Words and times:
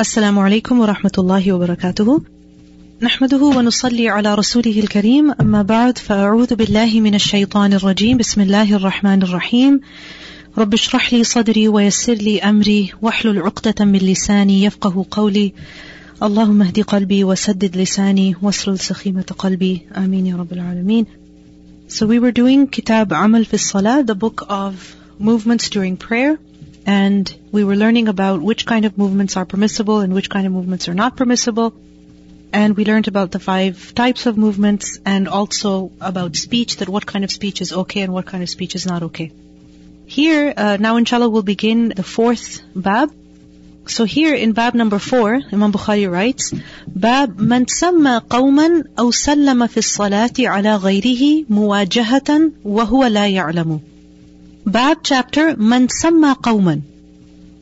السلام 0.00 0.38
عليكم 0.38 0.80
ورحمة 0.80 1.12
الله 1.18 1.52
وبركاته. 1.52 2.22
نحمده 3.02 3.42
ونصلي 3.42 4.08
على 4.08 4.34
رسوله 4.34 4.80
الكريم 4.80 5.30
أما 5.30 5.62
بعد 5.62 5.98
فأعوذ 5.98 6.54
بالله 6.54 7.00
من 7.00 7.14
الشيطان 7.14 7.72
الرجيم 7.72 8.16
بسم 8.16 8.40
الله 8.40 8.76
الرحمن 8.76 9.22
الرحيم. 9.22 9.80
رب 10.58 10.74
اشرح 10.74 11.12
لي 11.12 11.24
صدري 11.24 11.68
ويسر 11.68 12.14
لي 12.14 12.40
أمري 12.40 12.92
واحلل 13.02 13.42
عقدة 13.42 13.84
من 13.84 13.98
لساني 13.98 14.64
يفقه 14.64 15.06
قولي. 15.10 15.52
اللهم 16.22 16.62
اهد 16.62 16.80
قلبي 16.80 17.24
وسدد 17.24 17.76
لساني 17.76 18.36
واسلل 18.42 18.78
سخيمة 18.78 19.34
قلبي 19.38 19.82
آمين 19.96 20.26
يا 20.26 20.36
رب 20.36 20.52
العالمين. 20.52 21.06
So 21.88 22.06
we 22.06 22.20
were 22.20 22.32
doing 22.32 22.68
Kitab 22.68 23.12
Amal 23.12 23.44
fi 23.44 23.56
Salah, 23.56 24.04
the 24.04 24.14
book 24.14 24.46
of 24.48 24.94
movements 25.18 25.68
during 25.68 25.96
prayer. 25.96 26.38
And 26.85 27.33
we 27.51 27.63
were 27.63 27.75
learning 27.75 28.07
about 28.09 28.41
which 28.41 28.65
kind 28.65 28.85
of 28.85 28.97
movements 28.97 29.37
are 29.37 29.45
permissible 29.45 29.99
and 29.99 30.13
which 30.13 30.29
kind 30.29 30.45
of 30.45 30.51
movements 30.51 30.89
are 30.89 30.93
not 30.93 31.15
permissible. 31.15 31.73
And 32.51 32.75
we 32.77 32.85
learned 32.85 33.07
about 33.07 33.31
the 33.31 33.39
five 33.39 33.95
types 33.95 34.25
of 34.25 34.37
movements 34.37 34.99
and 35.05 35.27
also 35.27 35.91
about 36.01 36.35
speech, 36.35 36.77
that 36.77 36.89
what 36.89 37.05
kind 37.05 37.23
of 37.23 37.31
speech 37.31 37.61
is 37.61 37.73
okay 37.73 38.01
and 38.01 38.13
what 38.13 38.25
kind 38.25 38.43
of 38.43 38.49
speech 38.49 38.75
is 38.75 38.85
not 38.85 39.03
okay. 39.03 39.31
Here, 40.05 40.53
uh, 40.55 40.77
now 40.79 40.97
inshallah 40.97 41.29
we'll 41.29 41.41
begin 41.41 41.89
the 41.89 42.03
fourth 42.03 42.61
bab. 42.75 43.11
So 43.85 44.03
here 44.05 44.35
in 44.35 44.51
bab 44.51 44.75
number 44.75 44.99
four, 44.99 45.41
Imam 45.51 45.71
Bukhari 45.71 46.09
writes, 46.09 46.53
باب 46.87 47.41
من 47.41 47.65
سمى 47.67 48.21
قوما 48.29 48.83
أو 48.99 49.11
سلم 49.11 49.67
في 49.67 49.77
الصلاة 49.77 50.33
على 50.39 50.75
غيره 50.75 51.45
مواجهة 51.49 52.51
وهو 52.63 53.05
لا 53.05 53.27
يعلم. 53.27 53.79
Bab 54.68 54.98
chapter 55.02 55.56
Man 55.56 55.88
Samma 55.88 56.36
Qawman. 56.36 56.82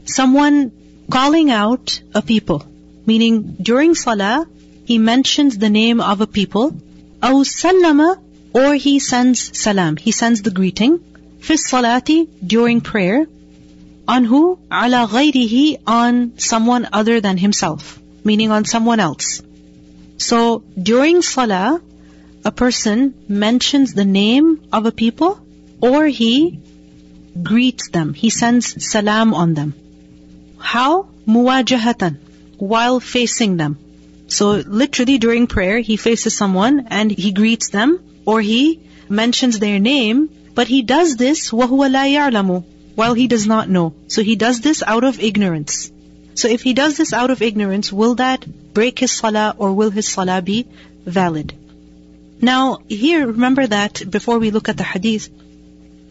Someone 0.07 0.73
calling 1.09 1.53
out 1.53 2.01
a 2.13 2.21
people. 2.21 2.67
Meaning 3.07 3.57
during 3.63 3.95
Salah, 3.95 4.45
he 4.85 4.99
mentions 4.99 5.57
the 5.57 5.71
name 5.71 6.01
of 6.01 6.21
a 6.21 6.27
people. 6.27 6.73
Sallama, 7.23 8.19
or 8.53 8.75
he 8.75 8.99
sends 8.99 9.57
salam. 9.57 9.97
He 9.97 10.11
sends 10.11 10.43
the 10.43 10.51
greeting. 10.51 10.99
Fi 11.39 11.55
salati, 11.55 12.29
during 12.45 12.81
prayer. 12.81 13.27
On 14.09 14.25
who? 14.25 14.59
Ala 14.73 15.07
ghayrihi, 15.07 15.79
on 15.87 16.39
someone 16.39 16.89
other 16.93 17.21
than 17.21 17.37
himself. 17.37 18.01
Meaning 18.25 18.51
on 18.51 18.65
someone 18.65 18.99
else. 18.99 19.43
So 20.19 20.65
during 20.91 21.23
Salah, 21.23 21.81
a 22.45 22.51
person 22.51 23.15
mentions 23.29 23.95
the 23.95 24.05
name 24.05 24.61
of 24.73 24.87
a 24.87 24.93
people 24.93 25.41
or 25.81 26.07
he 26.07 26.61
greets 27.42 27.90
them. 27.90 28.14
He 28.14 28.30
sends 28.30 28.90
salam 28.92 29.34
on 29.34 29.54
them. 29.54 29.74
How? 30.60 31.08
Muwajahatan. 31.28 32.18
While 32.58 33.00
facing 33.00 33.58
them. 33.58 33.78
So 34.28 34.52
literally 34.56 35.18
during 35.18 35.48
prayer, 35.48 35.80
he 35.80 35.98
faces 35.98 36.36
someone 36.36 36.88
and 36.90 37.12
he 37.12 37.32
greets 37.32 37.70
them 37.70 38.00
or 38.26 38.42
he 38.42 38.80
mentions 39.10 39.60
their 39.60 39.80
name, 39.80 40.30
but 40.56 40.68
he 40.68 40.84
does 40.84 41.18
this 41.18 41.52
وَهُوَ 41.52 41.90
لَا 41.90 42.06
يَعْلَمُ 42.18 42.64
while 42.96 43.14
he 43.14 43.28
does 43.28 43.48
not 43.48 43.70
know. 43.70 43.94
So 44.08 44.22
he 44.22 44.36
does 44.36 44.62
this 44.62 44.84
out 44.86 45.04
of 45.04 45.20
ignorance. 45.20 45.92
So 46.36 46.48
if 46.48 46.62
he 46.62 46.74
does 46.74 46.98
this 46.98 47.14
out 47.14 47.32
of 47.32 47.42
ignorance, 47.42 47.92
will 47.92 48.16
that 48.16 48.46
break 48.74 49.00
his 49.00 49.12
salah 49.12 49.56
or 49.58 49.74
will 49.74 49.92
his 49.92 50.08
salah 50.08 50.42
be 50.42 50.68
valid? 51.06 51.54
Now, 52.42 52.80
here, 52.88 53.28
remember 53.28 53.68
that 53.68 54.02
before 54.10 54.40
we 54.40 54.52
look 54.52 54.70
at 54.70 54.78
the 54.78 54.84
hadith, 54.84 55.30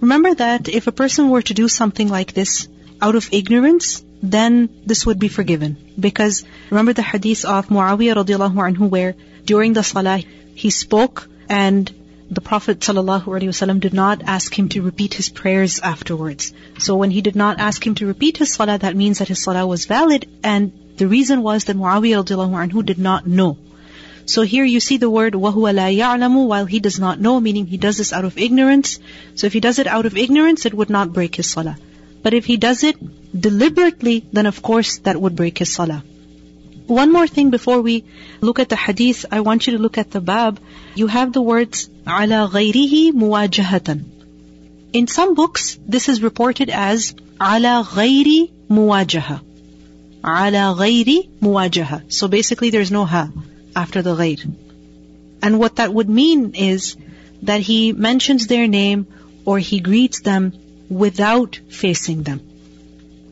Remember 0.06 0.36
that 0.36 0.70
if 0.70 0.86
a 0.86 0.92
person 0.92 1.30
were 1.30 1.42
to 1.42 1.56
do 1.56 1.68
something 1.68 2.08
like 2.08 2.32
this 2.32 2.68
out 3.02 3.16
of 3.16 3.30
ignorance, 3.32 4.04
then 4.22 4.70
this 4.86 5.04
would 5.08 5.18
be 5.18 5.30
forgiven. 5.30 5.78
Because 6.00 6.44
remember 6.70 6.94
the 6.94 7.08
hadith 7.12 7.44
of 7.44 7.70
Muawiyah 7.70 8.18
radiallahu 8.20 8.60
anhu 8.66 8.88
where 8.88 9.16
during 9.46 9.74
the 9.74 9.82
salah 9.82 10.20
he 10.54 10.70
spoke 10.70 11.28
and 11.50 11.92
the 12.30 12.46
Prophet 12.50 12.82
ﷺ 12.82 13.80
did 13.80 13.96
not 13.96 14.22
ask 14.36 14.54
him 14.60 14.70
to 14.76 14.84
repeat 14.84 15.16
his 15.16 15.30
prayers 15.30 15.80
afterwards. 15.80 16.54
So 16.78 16.98
when 16.98 17.10
he 17.10 17.22
did 17.22 17.36
not 17.36 17.60
ask 17.60 17.86
him 17.88 17.96
to 17.96 18.06
repeat 18.06 18.38
his 18.38 18.54
salah, 18.54 18.78
that 18.78 18.96
means 18.96 19.18
that 19.20 19.34
his 19.34 19.42
salah 19.42 19.66
was 19.66 19.88
valid 19.88 20.28
and 20.44 20.72
the 20.98 21.08
reason 21.08 21.42
was 21.42 21.64
that 21.64 21.78
Muawiyah 21.78 22.24
radiallahu 22.24 22.62
anhu 22.64 22.86
did 22.86 23.00
not 23.00 23.26
know. 23.26 23.58
So 24.27 24.43
here 24.43 24.65
you 24.65 24.81
see 24.81 24.97
the 24.97 25.11
word 25.11 25.35
وَهُوَ 25.35 25.75
لَا 25.75 25.97
يَعْلَمُ 25.97 26.47
while 26.47 26.67
he 26.67 26.81
does 26.81 26.99
not 27.01 27.21
know, 27.21 27.41
meaning 27.41 27.67
he 27.67 27.77
does 27.77 27.97
this 27.99 28.13
out 28.13 28.25
of 28.25 28.39
ignorance. 28.39 28.99
So 29.35 29.47
if 29.47 29.53
he 29.53 29.61
does 29.61 29.79
it 29.79 29.87
out 29.87 30.07
of 30.07 30.17
ignorance, 30.17 30.67
it 30.67 30.75
would 30.75 30.91
not 30.91 31.13
break 31.13 31.35
his 31.37 31.51
salah. 31.51 31.77
But 32.23 32.35
if 32.35 32.45
he 32.45 32.57
does 32.57 32.85
it 32.85 32.97
deliberately, 33.49 34.25
then 34.33 34.47
of 34.47 34.63
course 34.63 34.99
that 34.99 35.21
would 35.21 35.35
break 35.35 35.59
his 35.59 35.73
salah. 35.73 36.05
One 36.87 37.13
more 37.13 37.27
thing 37.27 37.51
before 37.51 37.81
we 37.81 38.05
look 38.41 38.59
at 38.59 38.69
the 38.69 38.77
hadith, 38.77 39.25
I 39.31 39.41
want 39.41 39.67
you 39.67 39.77
to 39.77 39.83
look 39.83 39.97
at 39.97 40.11
the 40.11 40.21
bab. 40.21 40.61
You 40.95 41.07
have 41.07 41.33
the 41.33 41.43
words 41.43 41.89
عَلَى 42.07 42.51
غَيْرِهِ 42.51 43.13
مُوَاجَهَةً 43.13 44.05
In 44.93 45.07
some 45.07 45.35
books, 45.35 45.79
this 45.87 46.09
is 46.09 46.21
reported 46.21 46.69
as 46.69 47.15
عَلَى 47.41 47.85
غَيْرِ 47.85 48.51
مُوَاجَهَةً 48.69 49.41
عَلَى 50.25 50.77
غَيْرِ 50.77 51.29
مُوَاجَهَةً 51.41 52.13
So 52.13 52.29
basically 52.29 52.71
there's 52.71 52.91
no 52.91 53.05
ha 53.05 53.31
after 53.76 54.02
the 54.02 54.16
ghayr. 54.16 54.54
And 55.42 55.60
what 55.60 55.78
that 55.78 55.94
would 55.94 56.10
mean 56.10 56.56
is 56.56 56.96
that 57.44 57.62
he 57.62 57.94
mentions 57.94 58.48
their 58.48 58.68
name 58.68 59.08
or 59.46 59.60
he 59.60 59.80
greets 59.80 60.22
them 60.22 60.54
without 60.90 61.60
facing 61.70 62.24
them. 62.24 62.42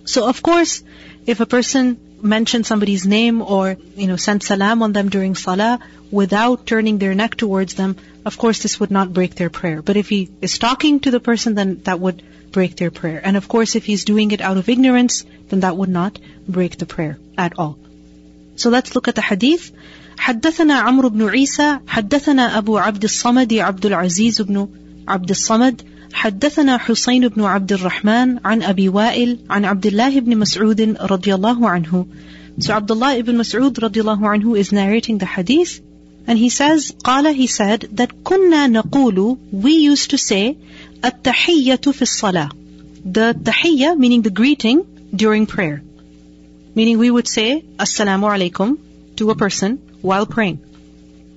So 0.06 0.28
of 0.28 0.44
course, 0.44 0.84
if 1.26 1.40
a 1.40 1.46
person 1.46 1.98
mentions 2.22 2.68
somebody's 2.68 3.06
name 3.06 3.42
or, 3.42 3.78
you 3.96 4.08
know, 4.08 4.16
sends 4.16 4.48
salam 4.48 4.82
on 4.84 4.94
them 4.94 5.10
during 5.10 5.36
salah 5.36 5.80
without 6.12 6.66
turning 6.66 6.98
their 6.98 7.16
neck 7.16 7.36
towards 7.36 7.74
them, 7.74 7.96
of 8.26 8.38
course 8.38 8.62
this 8.64 8.80
would 8.80 8.92
not 8.92 9.14
break 9.14 9.36
their 9.36 9.50
prayer. 9.50 9.82
But 9.82 9.98
if 9.98 10.10
he 10.10 10.30
is 10.42 10.58
talking 10.58 11.00
to 11.02 11.12
the 11.12 11.20
person, 11.20 11.56
then 11.56 11.82
that 11.84 12.00
would 12.00 12.24
break 12.52 12.76
their 12.76 12.92
prayer. 12.92 13.22
And 13.24 13.36
of 13.36 13.48
course 13.48 13.76
if 13.76 13.86
he's 13.86 14.06
doing 14.06 14.32
it 14.32 14.42
out 14.42 14.58
of 14.58 14.70
ignorance, 14.70 15.26
then 15.50 15.62
that 15.62 15.76
would 15.76 15.90
not 15.90 16.20
break 16.48 16.78
the 16.78 16.86
prayer 16.86 17.18
at 17.38 17.58
all. 17.58 17.78
So 18.56 18.70
let's 18.70 18.96
look 18.96 19.08
at 19.08 19.16
the 19.16 19.22
hadith. 19.22 19.72
حدثنا 20.19 20.75
عمرو 20.75 21.09
بن 21.09 21.29
عيسى 21.29 21.79
حدثنا 21.87 22.59
أبو 22.59 22.79
عبد 22.79 23.05
الصمد 23.05 23.55
عبد 23.55 23.87
العزيز 23.87 24.43
بن 24.43 24.69
عبد 25.09 25.31
الصمد 25.31 25.83
حدثنا 26.13 26.79
حسين 26.79 27.29
بن 27.29 27.43
عبد 27.45 27.73
الرحمن 27.73 28.39
عن 28.45 28.63
أبي 28.63 28.89
وائل 28.89 29.39
عن 29.51 29.65
عبد 29.65 29.87
الله 29.87 30.21
بن 30.21 30.37
مسعود 30.39 30.97
رضي 31.01 31.35
الله 31.35 31.69
عنه 31.69 32.07
So 32.61 32.75
Abdullah 32.75 33.17
ibn 33.17 33.37
Mas'ud 33.37 33.73
radiallahu 33.79 34.25
anhu 34.35 34.59
is 34.59 34.73
narrating 34.73 35.19
the 35.19 35.27
hadith 35.27 35.81
and 36.27 36.37
he 36.37 36.49
says, 36.49 36.93
قال 37.05 37.33
he 37.35 37.47
said 37.47 37.89
that 37.93 38.11
كنا 38.25 38.67
نقول 38.67 39.39
we 39.53 39.75
used 39.91 40.11
to 40.11 40.19
say 40.19 40.57
التحية 41.05 41.93
في 41.93 42.03
الصلاة 42.03 42.49
the 43.05 43.35
tahiyya 43.35 43.97
meaning 43.97 44.23
the 44.23 44.31
greeting 44.31 44.85
during 45.15 45.47
prayer 45.47 45.83
meaning 46.75 46.99
we 46.99 47.11
would 47.11 47.29
say 47.29 47.65
assalamu 47.79 48.27
alaikum 48.35 48.77
to 49.17 49.31
a 49.31 49.37
person 49.37 49.79
while 50.03 50.27
praying. 50.27 50.61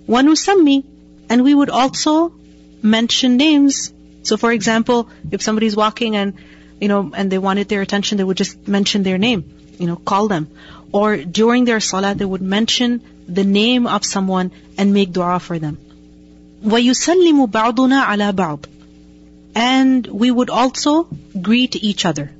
وَنُسَمِّي 0.08 0.84
And 1.30 1.44
we 1.44 1.54
would 1.54 1.70
also 1.70 2.34
mention 2.82 3.38
names. 3.38 3.94
So 4.24 4.38
for 4.38 4.52
example, 4.52 5.10
if 5.32 5.42
somebody's 5.42 5.76
walking 5.76 6.16
and, 6.16 6.34
you 6.80 6.88
know, 6.88 7.12
and 7.14 7.32
they 7.32 7.38
wanted 7.38 7.70
their 7.70 7.82
attention, 7.82 8.18
they 8.18 8.24
would 8.24 8.38
just 8.38 8.68
mention 8.68 9.04
their 9.04 9.18
name, 9.18 9.46
you 9.80 9.88
know, 9.88 9.96
call 9.96 10.28
them. 10.28 10.50
Or 10.92 11.18
during 11.18 11.66
their 11.66 11.80
salah, 11.80 12.16
they 12.16 12.26
would 12.26 12.42
mention 12.42 13.02
the 13.28 13.44
name 13.44 13.88
of 13.88 14.06
someone 14.06 14.52
and 14.78 14.94
make 14.94 15.12
dua 15.14 15.40
for 15.40 15.58
them. 15.58 15.78
وَيُسَلِّمُ 16.64 17.50
بَعْضُنَا 17.50 18.04
عَلَى 18.06 18.34
بَعْضٍ 18.34 18.66
And 19.56 20.06
we 20.06 20.30
would 20.30 20.50
also 20.50 21.08
greet 21.42 21.76
each 21.76 22.06
other. 22.06 22.32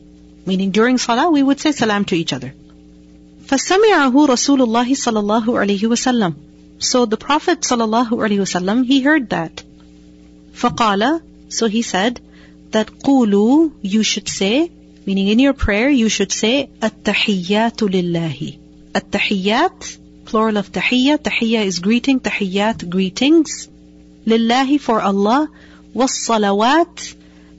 Meaning 0.46 0.72
during 0.72 0.98
salah, 0.98 1.30
we 1.32 1.42
would 1.42 1.60
say 1.60 1.72
salam 1.72 2.06
to 2.06 2.16
each 2.16 2.34
other. 2.34 2.54
فَسَمِعَهُ 3.47 4.13
رَسُولُ 4.13 4.61
اللَّهِ 4.63 4.95
صَلَى 4.95 5.21
اللَّهُ 5.21 5.45
عَلَيْهِ 5.45 5.83
وَسَلَّمَ 5.83 6.35
So 6.79 7.07
the 7.07 7.17
Prophet 7.17 7.61
صلى 7.63 7.85
الله 7.85 8.09
عليه 8.11 8.41
وسلم, 8.41 8.87
he 8.87 9.01
heard 9.03 9.31
that. 9.31 9.63
فَقَالَ 10.55 11.21
So 11.49 11.67
he 11.67 11.83
said 11.83 12.21
that 12.73 12.89
قُولُوا 12.89 13.73
You 13.83 14.03
should 14.03 14.29
say, 14.29 14.71
meaning 15.07 15.29
in 15.29 15.39
your 15.39 15.53
prayer, 15.53 15.89
you 15.89 16.09
should 16.09 16.33
say 16.33 16.69
التَّحِيَّاتُ 16.81 17.77
لِلَّهِ 17.77 18.59
التَّحِيَّات 18.95 19.99
plural 20.27 20.57
of 20.57 20.71
tahiyya. 20.73 21.19
Tahiyya 21.19 21.65
is 21.65 21.79
greeting, 21.79 22.21
tahiyyat, 22.21 22.89
greetings. 22.91 23.69
Lillahi 24.27 24.81
for 24.81 25.01
Allah, 25.01 25.49
was 25.95 26.11
salawat 26.11 27.15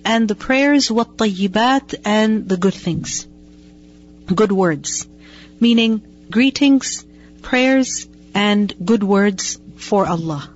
and 0.06 0.28
the 0.28 0.36
prayers, 0.36 0.90
والطيبات 0.90 1.95
and 2.06 2.48
the 2.48 2.57
good 2.57 2.74
things, 2.74 3.25
good 4.33 4.51
words 4.51 5.07
meaning 5.59 6.01
greetings, 6.30 7.06
prayers, 7.42 8.07
and 8.33 8.74
good 8.83 9.04
words 9.04 9.57
for 9.77 10.06
Allah. 10.06 10.50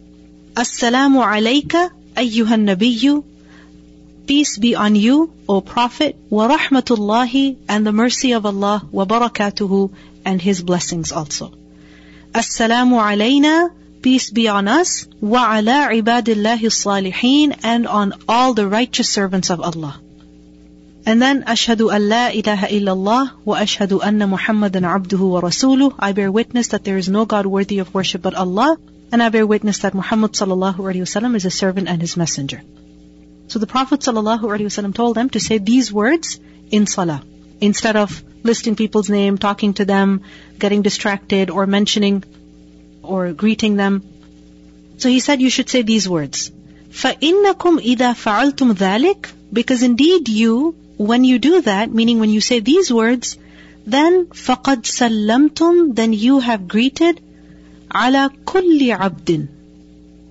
Assalamu 0.53 1.24
alayka 1.24 1.89
ayyuhan 2.15 2.65
nabiyyu. 2.69 3.24
Peace 4.27 4.57
be 4.57 4.75
on 4.75 4.95
you, 4.95 5.33
O 5.48 5.62
Prophet, 5.62 6.15
wa 6.30 6.48
rahmatullahi, 6.48 7.57
and 7.68 7.86
the 7.86 7.92
mercy 7.92 8.33
of 8.33 8.45
Allah, 8.45 8.83
wa 8.92 9.06
barakatuhu, 9.06 9.92
and 10.24 10.42
his 10.42 10.62
blessings 10.62 11.12
also. 11.12 11.51
Assalamu 12.33 13.01
alayna, 13.01 13.71
peace 14.01 14.30
be 14.30 14.48
on 14.48 14.68
us, 14.68 15.07
wa 15.19 15.57
ala 15.57 15.89
ibadillahi 15.92 16.69
salihin, 16.69 17.57
and 17.63 17.88
on 17.88 18.13
all 18.27 18.53
the 18.53 18.68
righteous 18.68 19.09
servants 19.09 19.50
of 19.50 19.59
Allah. 19.59 20.00
And 21.06 21.23
then, 21.23 21.44
ashhadu 21.44 21.94
an 21.94 22.09
la 22.09 22.29
ilaha 22.29 22.67
illallah 22.67 23.31
wa 23.44 23.56
ashhadu 23.56 24.00
anna 24.05 24.27
Muhammadan 24.27 24.83
abduhu 24.83 25.31
wa 25.31 25.41
rasuluh. 25.41 25.94
I 25.99 26.12
bear 26.12 26.33
witness 26.33 26.69
that 26.69 26.83
there 26.83 26.97
is 26.97 27.09
no 27.09 27.25
God 27.25 27.47
worthy 27.47 27.79
of 27.79 27.94
worship 27.94 28.23
but 28.23 28.35
Allah, 28.35 28.77
and 29.12 29.23
I 29.23 29.29
bear 29.29 29.47
witness 29.47 29.79
that 29.79 29.94
Muhammad 29.94 30.33
sallallahu 30.33 30.79
alaihi 30.79 31.05
wasallam 31.06 31.37
is 31.37 31.44
a 31.44 31.50
servant 31.50 31.88
and 31.88 32.00
his 32.00 32.17
messenger. 32.17 32.61
So 33.49 33.61
the 33.61 33.69
Prophet 33.69 34.00
sallallahu 34.00 34.41
alaihi 34.41 34.67
wasallam 34.71 34.94
told 34.94 35.17
them 35.17 35.31
to 35.31 35.38
say 35.38 35.59
these 35.59 35.93
words 35.93 36.41
in 36.71 36.87
salah 36.87 37.23
instead 37.61 37.97
of 37.97 38.23
listing 38.43 38.75
people's 38.75 39.09
name, 39.09 39.38
talking 39.38 39.75
to 39.75 39.85
them, 39.85 40.23
getting 40.59 40.83
distracted, 40.83 41.50
or 41.50 41.67
mentioning 41.67 42.25
or 43.03 43.33
greeting 43.33 43.77
them. 43.77 44.03
So 44.99 45.09
he 45.09 45.21
said 45.21 45.41
you 45.41 45.50
should 45.50 45.69
say 45.69 45.83
these 45.83 46.09
words. 46.09 46.50
فَإِنَّكُمْ 46.91 47.79
إِذَا 47.94 48.11
فَعَلْتُمْ 48.25 48.75
ذَلِكَ 48.75 49.33
Because 49.53 49.83
indeed 49.83 50.29
you, 50.29 50.75
when 51.00 51.25
you 51.25 51.38
do 51.38 51.61
that, 51.62 51.93
meaning 51.93 52.21
when 52.21 52.31
you 52.31 52.41
say 52.41 52.61
these 52.61 52.93
words, 52.93 53.37
then 53.87 54.27
فَقَدْ 54.27 54.83
سَلَّمْتُمْ 54.83 55.94
Then 55.94 56.12
you 56.12 56.38
have 56.41 56.67
greeted 56.69 57.21
عَلَى 57.91 58.31
كُلِّ 58.44 58.97
عَبْدٍ 58.97 59.49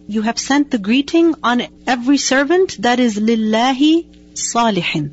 You 0.07 0.22
have 0.22 0.40
sent 0.40 0.72
the 0.72 0.78
greeting 0.78 1.36
on 1.44 1.63
every 1.88 2.18
servant 2.18 2.81
that 2.81 3.00
is 3.00 3.18
لِلَّهِ 3.18 4.06
صَالِحٍ 4.34 5.12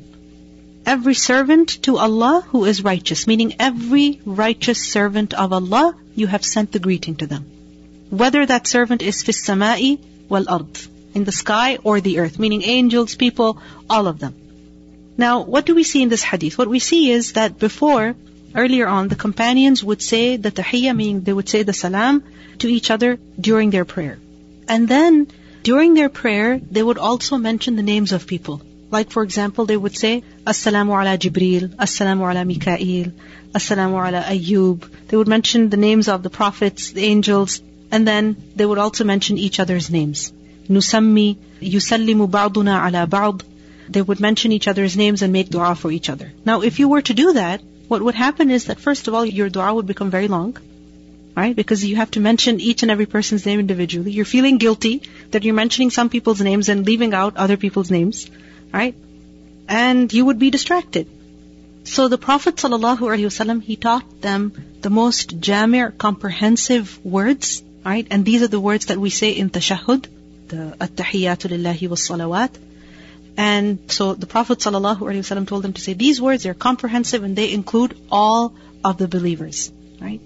every 0.85 1.13
servant 1.13 1.81
to 1.83 1.97
Allah 1.97 2.43
who 2.49 2.65
is 2.65 2.83
righteous, 2.83 3.25
meaning 3.27 3.55
every 3.59 4.19
righteous 4.25 4.81
servant 4.81 5.33
of 5.33 5.53
Allah, 5.53 5.95
you 6.15 6.27
have 6.27 6.43
sent 6.43 6.71
the 6.71 6.79
greeting 6.79 7.15
to 7.15 7.27
them. 7.27 7.45
Whether 8.09 8.45
that 8.45 8.67
servant 8.67 9.01
is 9.01 9.23
fis 9.23 9.41
sama'i 9.47 9.99
wal 10.29 10.45
ard, 10.47 10.79
in 11.13 11.23
the 11.23 11.31
sky 11.31 11.77
or 11.83 12.01
the 12.01 12.19
earth, 12.19 12.39
meaning 12.39 12.63
angels, 12.63 13.15
people, 13.15 13.61
all 13.89 14.07
of 14.07 14.19
them. 14.19 14.35
Now, 15.18 15.42
what 15.42 15.66
do 15.66 15.74
we 15.74 15.82
see 15.82 16.02
in 16.02 16.08
this 16.08 16.22
hadith? 16.22 16.56
What 16.56 16.68
we 16.68 16.78
see 16.78 17.10
is 17.10 17.32
that 17.32 17.58
before, 17.58 18.14
earlier 18.54 18.86
on, 18.86 19.08
the 19.08 19.16
companions 19.16 19.82
would 19.82 20.00
say 20.00 20.36
the 20.36 20.52
tahiyyah, 20.52 20.94
meaning 20.94 21.22
they 21.22 21.32
would 21.32 21.48
say 21.48 21.64
the 21.64 21.72
salam 21.72 22.22
to 22.60 22.68
each 22.68 22.90
other 22.92 23.18
during 23.48 23.70
their 23.70 23.84
prayer. 23.84 24.18
And 24.68 24.86
then, 24.86 25.26
during 25.64 25.94
their 25.94 26.08
prayer, 26.08 26.60
they 26.70 26.82
would 26.82 26.98
also 26.98 27.36
mention 27.36 27.74
the 27.74 27.82
names 27.82 28.12
of 28.12 28.28
people. 28.28 28.62
Like 28.90 29.10
for 29.10 29.22
example, 29.24 29.66
they 29.66 29.76
would 29.76 29.96
say, 29.96 30.22
Assalamu 30.46 30.94
ala 31.00 31.18
Jibril, 31.18 31.74
Assalamu 31.86 32.30
ala 32.30 32.44
Mikael, 32.44 33.12
Assalamu 33.52 33.98
ala 34.06 34.22
Ayyub. 34.22 34.88
They 35.08 35.16
would 35.16 35.28
mention 35.28 35.68
the 35.68 35.76
names 35.76 36.08
of 36.08 36.22
the 36.22 36.30
prophets, 36.30 36.92
the 36.92 37.04
angels, 37.04 37.60
and 37.90 38.06
then 38.06 38.36
they 38.54 38.64
would 38.64 38.78
also 38.78 39.04
mention 39.04 39.36
each 39.36 39.60
other's 39.60 39.90
names. 39.90 40.32
Nusammi, 40.68 41.36
Yusallimu 41.60 42.30
ba'duna 42.30 42.86
ala 42.86 43.06
ba'd. 43.06 43.42
They 43.88 44.02
would 44.02 44.20
mention 44.20 44.52
each 44.52 44.68
other's 44.68 44.96
names 44.96 45.22
and 45.22 45.32
make 45.32 45.50
dua 45.50 45.74
for 45.74 45.90
each 45.90 46.10
other. 46.10 46.32
Now, 46.44 46.62
if 46.62 46.78
you 46.78 46.88
were 46.88 47.02
to 47.02 47.14
do 47.14 47.32
that, 47.34 47.62
what 47.88 48.02
would 48.02 48.14
happen 48.14 48.50
is 48.50 48.66
that 48.66 48.80
first 48.80 49.08
of 49.08 49.14
all, 49.14 49.24
your 49.24 49.48
dua 49.48 49.74
would 49.74 49.86
become 49.86 50.10
very 50.10 50.28
long. 50.28 50.56
Right? 51.36 51.54
Because 51.54 51.84
you 51.84 51.94
have 51.96 52.10
to 52.12 52.20
mention 52.20 52.60
each 52.60 52.82
and 52.82 52.90
every 52.90 53.06
person's 53.06 53.46
name 53.46 53.60
individually. 53.60 54.10
You're 54.10 54.24
feeling 54.24 54.58
guilty 54.58 55.02
that 55.30 55.44
you're 55.44 55.54
mentioning 55.54 55.90
some 55.90 56.08
people's 56.08 56.40
names 56.40 56.68
and 56.68 56.84
leaving 56.84 57.14
out 57.14 57.36
other 57.36 57.56
people's 57.56 57.92
names 57.92 58.28
right? 58.72 58.94
And 59.68 60.12
you 60.12 60.24
would 60.24 60.38
be 60.38 60.50
distracted. 60.50 61.08
So 61.84 62.08
the 62.08 62.18
Prophet 62.18 62.56
ﷺ, 62.56 63.62
he 63.62 63.76
taught 63.76 64.20
them 64.20 64.52
the 64.80 64.90
most 64.90 65.40
jamir, 65.40 65.96
comprehensive 65.96 67.04
words, 67.04 67.62
right? 67.84 68.06
And 68.10 68.24
these 68.24 68.42
are 68.42 68.48
the 68.48 68.60
words 68.60 68.86
that 68.86 68.98
we 68.98 69.10
say 69.10 69.30
in 69.30 69.50
tashahhud, 69.50 70.06
the 70.48 70.76
at-tahiyyatu 70.80 71.50
lillahi 71.50 71.88
was 71.88 72.06
salawat. 72.06 72.50
And 73.38 73.88
so 73.92 74.14
the 74.14 74.26
Prophet 74.26 74.58
ﷺ 74.58 75.46
told 75.46 75.62
them 75.62 75.72
to 75.72 75.80
say 75.80 75.92
these 75.92 76.20
words, 76.20 76.42
they're 76.42 76.54
comprehensive 76.54 77.22
and 77.22 77.36
they 77.36 77.52
include 77.52 77.96
all 78.10 78.52
of 78.84 78.98
the 78.98 79.06
believers, 79.06 79.70
right? 80.00 80.20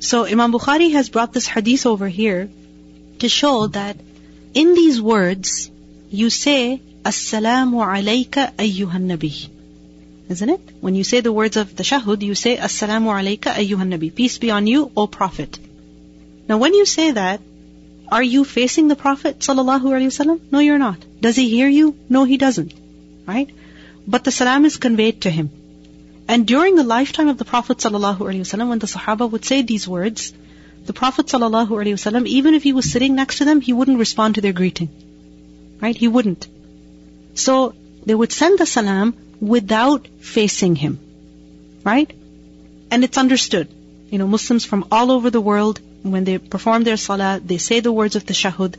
So 0.00 0.24
Imam 0.26 0.52
Bukhari 0.52 0.90
has 0.90 1.08
brought 1.08 1.32
this 1.32 1.46
hadith 1.46 1.86
over 1.86 2.08
here 2.08 2.50
to 3.20 3.28
show 3.28 3.68
that 3.68 3.96
in 4.54 4.74
these 4.74 5.00
words, 5.00 5.70
you 6.10 6.30
say 6.30 6.82
Assalamu 7.04 7.78
alayka 7.86 8.52
ayyuhan 8.56 9.06
nabi. 9.12 9.48
Isn't 10.28 10.48
it? 10.48 10.60
When 10.80 10.96
you 10.96 11.04
say 11.04 11.20
the 11.20 11.32
words 11.32 11.56
of 11.56 11.76
the 11.76 11.84
shahud, 11.84 12.22
you 12.22 12.34
say 12.34 12.56
Assalamu 12.56 13.14
alayka 13.20 13.54
ayyuhan 13.54 13.94
nabi. 13.96 14.12
Peace 14.12 14.38
be 14.38 14.50
on 14.50 14.66
you, 14.66 14.90
O 14.96 15.06
Prophet. 15.06 15.60
Now 16.48 16.58
when 16.58 16.74
you 16.74 16.86
say 16.86 17.12
that, 17.12 17.40
are 18.16 18.22
you 18.22 18.44
facing 18.44 18.88
the 18.88 18.96
Prophet 19.02 19.38
wasallam? 19.38 20.40
No, 20.52 20.58
you're 20.58 20.78
not. 20.78 21.04
Does 21.26 21.36
he 21.36 21.48
hear 21.48 21.68
you? 21.68 21.96
No, 22.10 22.24
he 22.24 22.36
doesn't. 22.36 22.74
Right? 23.26 23.52
But 24.06 24.24
the 24.24 24.32
salam 24.38 24.66
is 24.66 24.76
conveyed 24.76 25.22
to 25.22 25.30
him. 25.30 25.50
And 26.28 26.46
during 26.46 26.76
the 26.76 26.84
lifetime 26.84 27.28
of 27.28 27.38
the 27.38 27.46
Prophet 27.52 27.78
wasallam, 27.78 28.68
when 28.68 28.78
the 28.80 28.90
Sahaba 28.94 29.30
would 29.30 29.46
say 29.46 29.62
these 29.62 29.88
words, 29.88 30.32
the 30.84 30.92
Prophet 30.92 31.26
wasallam, 31.26 32.26
even 32.26 32.54
if 32.54 32.62
he 32.62 32.74
was 32.74 32.90
sitting 32.90 33.14
next 33.14 33.38
to 33.38 33.46
them, 33.46 33.62
he 33.62 33.72
wouldn't 33.72 33.98
respond 33.98 34.34
to 34.34 34.42
their 34.42 34.52
greeting. 34.52 34.90
Right? 35.80 35.96
He 35.96 36.08
wouldn't. 36.08 36.48
So 37.34 37.74
they 38.04 38.14
would 38.14 38.32
send 38.40 38.58
the 38.58 38.66
salam 38.66 39.14
without 39.40 40.06
facing 40.32 40.76
him. 40.76 40.98
Right? 41.82 42.12
And 42.90 43.04
it's 43.04 43.16
understood. 43.16 43.68
You 44.10 44.18
know, 44.18 44.26
Muslims 44.26 44.66
from 44.66 44.86
all 44.92 45.10
over 45.12 45.30
the 45.30 45.40
world, 45.40 45.80
when 46.02 46.24
they 46.24 46.38
perform 46.38 46.84
their 46.84 46.96
salah, 46.96 47.40
they 47.44 47.58
say 47.58 47.80
the 47.80 47.92
words 47.92 48.16
of 48.16 48.26
the 48.26 48.34
shahud, 48.34 48.76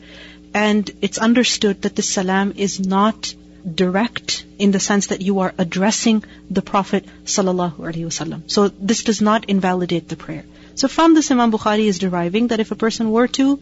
and 0.52 0.90
it's 1.00 1.18
understood 1.18 1.82
that 1.82 1.96
the 1.96 2.02
salam 2.02 2.54
is 2.56 2.80
not 2.80 3.34
direct 3.74 4.44
in 4.58 4.72
the 4.72 4.80
sense 4.80 5.06
that 5.08 5.22
you 5.22 5.38
are 5.40 5.54
addressing 5.58 6.22
the 6.50 6.62
Prophet 6.62 7.06
sallallahu. 7.24 8.50
So 8.50 8.68
this 8.68 9.04
does 9.04 9.22
not 9.22 9.46
invalidate 9.48 10.08
the 10.08 10.16
prayer. 10.16 10.44
So 10.74 10.88
from 10.88 11.14
this 11.14 11.30
Imam 11.30 11.50
Bukhari 11.50 11.86
is 11.86 11.98
deriving 11.98 12.48
that 12.48 12.60
if 12.60 12.72
a 12.72 12.76
person 12.76 13.10
were 13.10 13.28
to 13.38 13.58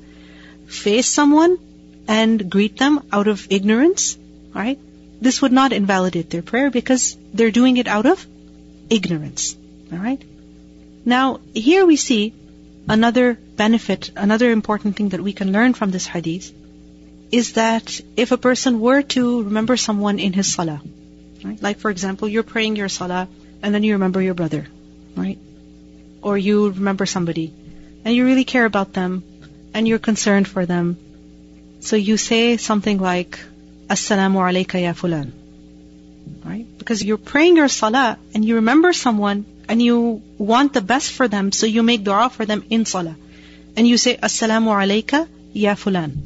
face 0.66 1.06
someone 1.06 1.58
and 2.08 2.50
greet 2.50 2.78
them 2.78 3.00
out 3.12 3.28
of 3.28 3.46
ignorance, 3.50 4.16
Right? 4.54 4.78
This 5.20 5.40
would 5.40 5.52
not 5.52 5.72
invalidate 5.72 6.30
their 6.30 6.42
prayer 6.42 6.70
because 6.70 7.16
they're 7.32 7.50
doing 7.50 7.76
it 7.78 7.88
out 7.88 8.06
of 8.06 8.26
ignorance. 8.90 9.56
Alright? 9.92 10.22
Now, 11.04 11.40
here 11.54 11.86
we 11.86 11.96
see 11.96 12.34
another 12.88 13.34
benefit, 13.34 14.10
another 14.16 14.50
important 14.50 14.96
thing 14.96 15.10
that 15.10 15.20
we 15.20 15.32
can 15.32 15.52
learn 15.52 15.74
from 15.74 15.90
this 15.90 16.06
hadith 16.06 16.52
is 17.30 17.54
that 17.54 18.00
if 18.16 18.32
a 18.32 18.36
person 18.36 18.80
were 18.80 19.02
to 19.02 19.42
remember 19.44 19.76
someone 19.76 20.18
in 20.18 20.32
his 20.32 20.52
salah, 20.52 20.82
right? 21.44 21.62
Like 21.62 21.78
for 21.78 21.90
example, 21.90 22.28
you're 22.28 22.42
praying 22.42 22.76
your 22.76 22.88
salah 22.88 23.28
and 23.62 23.74
then 23.74 23.82
you 23.82 23.94
remember 23.94 24.20
your 24.20 24.34
brother, 24.34 24.66
right? 25.16 25.38
Or 26.20 26.36
you 26.36 26.70
remember 26.70 27.06
somebody 27.06 27.52
and 28.04 28.14
you 28.14 28.24
really 28.24 28.44
care 28.44 28.64
about 28.64 28.92
them 28.92 29.22
and 29.74 29.88
you're 29.88 29.98
concerned 29.98 30.48
for 30.48 30.66
them. 30.66 30.98
So 31.80 31.96
you 31.96 32.16
say 32.16 32.56
something 32.58 32.98
like, 32.98 33.38
Assalamu 33.88 34.38
alayka 34.48 34.80
ya 34.80 34.92
fulan. 34.92 35.32
Right? 36.44 36.66
Because 36.78 37.02
you're 37.02 37.18
praying 37.18 37.56
your 37.56 37.68
salah 37.68 38.18
and 38.34 38.44
you 38.44 38.56
remember 38.56 38.92
someone 38.92 39.44
and 39.68 39.82
you 39.82 40.22
want 40.38 40.72
the 40.72 40.80
best 40.80 41.12
for 41.12 41.28
them, 41.28 41.52
so 41.52 41.66
you 41.66 41.82
make 41.82 42.04
dua 42.04 42.28
for 42.30 42.44
them 42.44 42.64
in 42.70 42.84
salah. 42.84 43.16
And 43.76 43.88
you 43.88 43.96
say, 43.96 44.16
Assalamu 44.16 44.74
alayka 44.82 45.28
ya 45.52 45.74
fulan. 45.74 46.16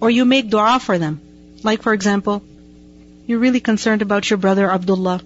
Or 0.00 0.10
you 0.10 0.24
make 0.24 0.50
dua 0.50 0.78
for 0.80 0.98
them. 0.98 1.20
Like 1.62 1.82
for 1.82 1.92
example, 1.92 2.42
you're 3.26 3.38
really 3.38 3.60
concerned 3.60 4.02
about 4.02 4.28
your 4.28 4.38
brother 4.38 4.70
Abdullah. 4.70 5.20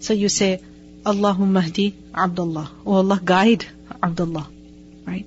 So 0.00 0.14
you 0.14 0.28
say, 0.28 0.60
Allahumma 1.04 1.62
hdi 1.62 1.94
Abdullah. 2.14 2.70
Oh 2.86 2.94
Allah 2.94 3.20
guide 3.22 3.66
Abdullah. 4.02 4.48
Right? 5.06 5.26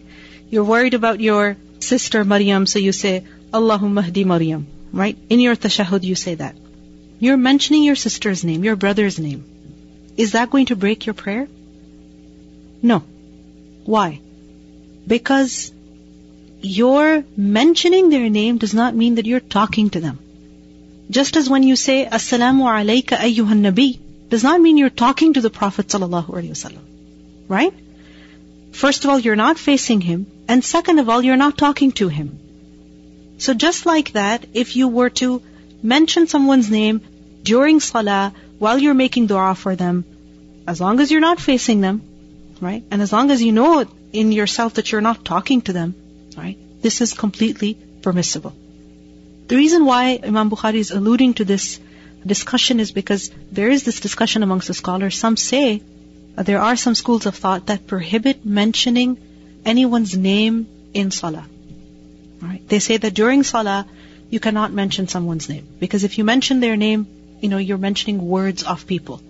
You're 0.50 0.64
worried 0.64 0.94
about 0.94 1.20
your 1.20 1.58
sister 1.80 2.24
Maryam, 2.24 2.66
so 2.66 2.80
you 2.80 2.92
say, 2.92 3.26
Allahumma 3.52 4.04
hdi 4.04 4.26
Maryam 4.26 4.68
right? 4.94 5.18
In 5.30 5.40
your 5.40 5.56
tashahud, 5.56 6.04
you 6.04 6.16
say 6.16 6.36
that. 6.36 6.56
You're 7.20 7.38
mentioning 7.38 7.84
your 7.84 7.96
sister's 7.96 8.44
name, 8.44 8.64
your 8.64 8.76
brother's 8.76 9.20
name. 9.20 9.44
Is 10.18 10.34
that 10.34 10.50
going 10.50 10.68
to 10.68 10.76
break 10.76 11.06
your 11.06 11.14
prayer? 11.14 11.48
No. 12.82 13.04
Why? 13.86 14.20
Because 15.08 15.72
your 16.62 17.24
mentioning 17.36 18.10
their 18.10 18.30
name 18.30 18.58
does 18.58 18.74
not 18.74 18.96
mean 18.96 19.16
that 19.16 19.26
you're 19.26 19.40
talking 19.40 19.90
to 19.92 20.00
them. 20.00 20.20
Just 21.10 21.36
as 21.36 21.50
when 21.50 21.64
you 21.64 21.76
say, 21.76 22.06
Assalamu 22.06 22.64
alayka 22.64 23.18
ayyuhan 23.18 23.62
nabi, 23.70 24.00
does 24.30 24.44
not 24.44 24.62
mean 24.62 24.78
you're 24.78 24.90
talking 24.90 25.34
to 25.34 25.42
the 25.42 25.50
Prophet 25.50 25.88
sallallahu 25.88 26.28
alaihi 26.28 26.54
wasallam. 26.58 26.86
Right? 27.48 27.74
First 28.72 29.04
of 29.04 29.10
all, 29.10 29.20
you're 29.20 29.36
not 29.36 29.60
facing 29.60 30.02
him, 30.02 30.26
and 30.48 30.64
second 30.64 31.00
of 31.00 31.10
all, 31.10 31.22
you're 31.22 31.42
not 31.42 31.58
talking 31.58 31.92
to 31.94 32.08
him. 32.08 32.40
So 33.38 33.54
just 33.54 33.86
like 33.86 34.14
that, 34.14 34.46
if 34.54 34.76
you 34.76 34.88
were 34.88 35.10
to 35.22 35.42
mention 35.82 36.28
someone's 36.28 36.72
name 36.72 37.02
during 37.44 37.80
salah 37.80 38.34
while 38.64 38.80
you're 38.80 39.00
making 39.00 39.28
dua 39.28 39.54
for 39.56 39.76
them, 39.76 40.04
as 40.74 40.80
long 40.80 41.00
as 41.00 41.12
you're 41.12 41.28
not 41.28 41.40
facing 41.46 41.82
them, 41.82 42.02
right? 42.62 42.84
And 42.90 43.02
as 43.02 43.12
long 43.12 43.32
as 43.32 43.42
you 43.42 43.52
know 43.52 43.86
in 44.14 44.32
yourself 44.32 44.76
that 44.76 44.92
you're 44.92 45.08
not 45.08 45.26
talking 45.26 45.62
to 45.70 45.74
them, 45.78 45.96
right? 46.38 46.58
This 46.82 47.02
is 47.06 47.14
completely 47.14 47.74
permissible. 48.02 48.54
The 49.48 49.58
reason 49.58 49.86
why 49.86 50.20
Imam 50.24 50.50
Bukhari 50.50 50.84
is 50.84 50.92
alluding 50.92 51.34
to 51.40 51.46
this 51.46 51.80
discussion 52.26 52.80
is 52.80 52.92
because 52.92 53.32
there 53.52 53.70
is 53.70 53.84
this 53.84 54.00
discussion 54.00 54.44
amongst 54.44 54.70
the 54.70 54.74
scholars. 54.74 55.18
Some 55.20 55.36
say 55.36 55.82
uh, 56.38 56.44
there 56.44 56.62
are 56.62 56.78
some 56.78 56.96
schools 56.96 57.26
of 57.26 57.36
thought 57.36 57.68
that 57.68 57.86
prohibit 57.88 58.46
mentioning 58.46 59.18
anyone's 59.66 60.16
name 60.18 60.62
in 60.94 61.12
salah. 61.12 61.46
Right? 62.42 62.62
They 62.70 62.80
say 62.80 62.98
that 62.98 63.14
during 63.14 63.44
salah, 63.44 63.86
you 64.30 64.40
cannot 64.40 64.72
mention 64.72 65.10
someone's 65.10 65.50
name. 65.50 65.68
Because 65.82 66.06
if 66.06 66.18
you 66.18 66.24
mention 66.24 66.62
their 66.62 66.78
name, 66.78 67.06
you 67.44 67.50
know, 67.50 67.58
you're 67.58 67.78
mentioning 67.86 68.26
words 68.26 68.64
of 68.64 68.88
people. 68.88 69.22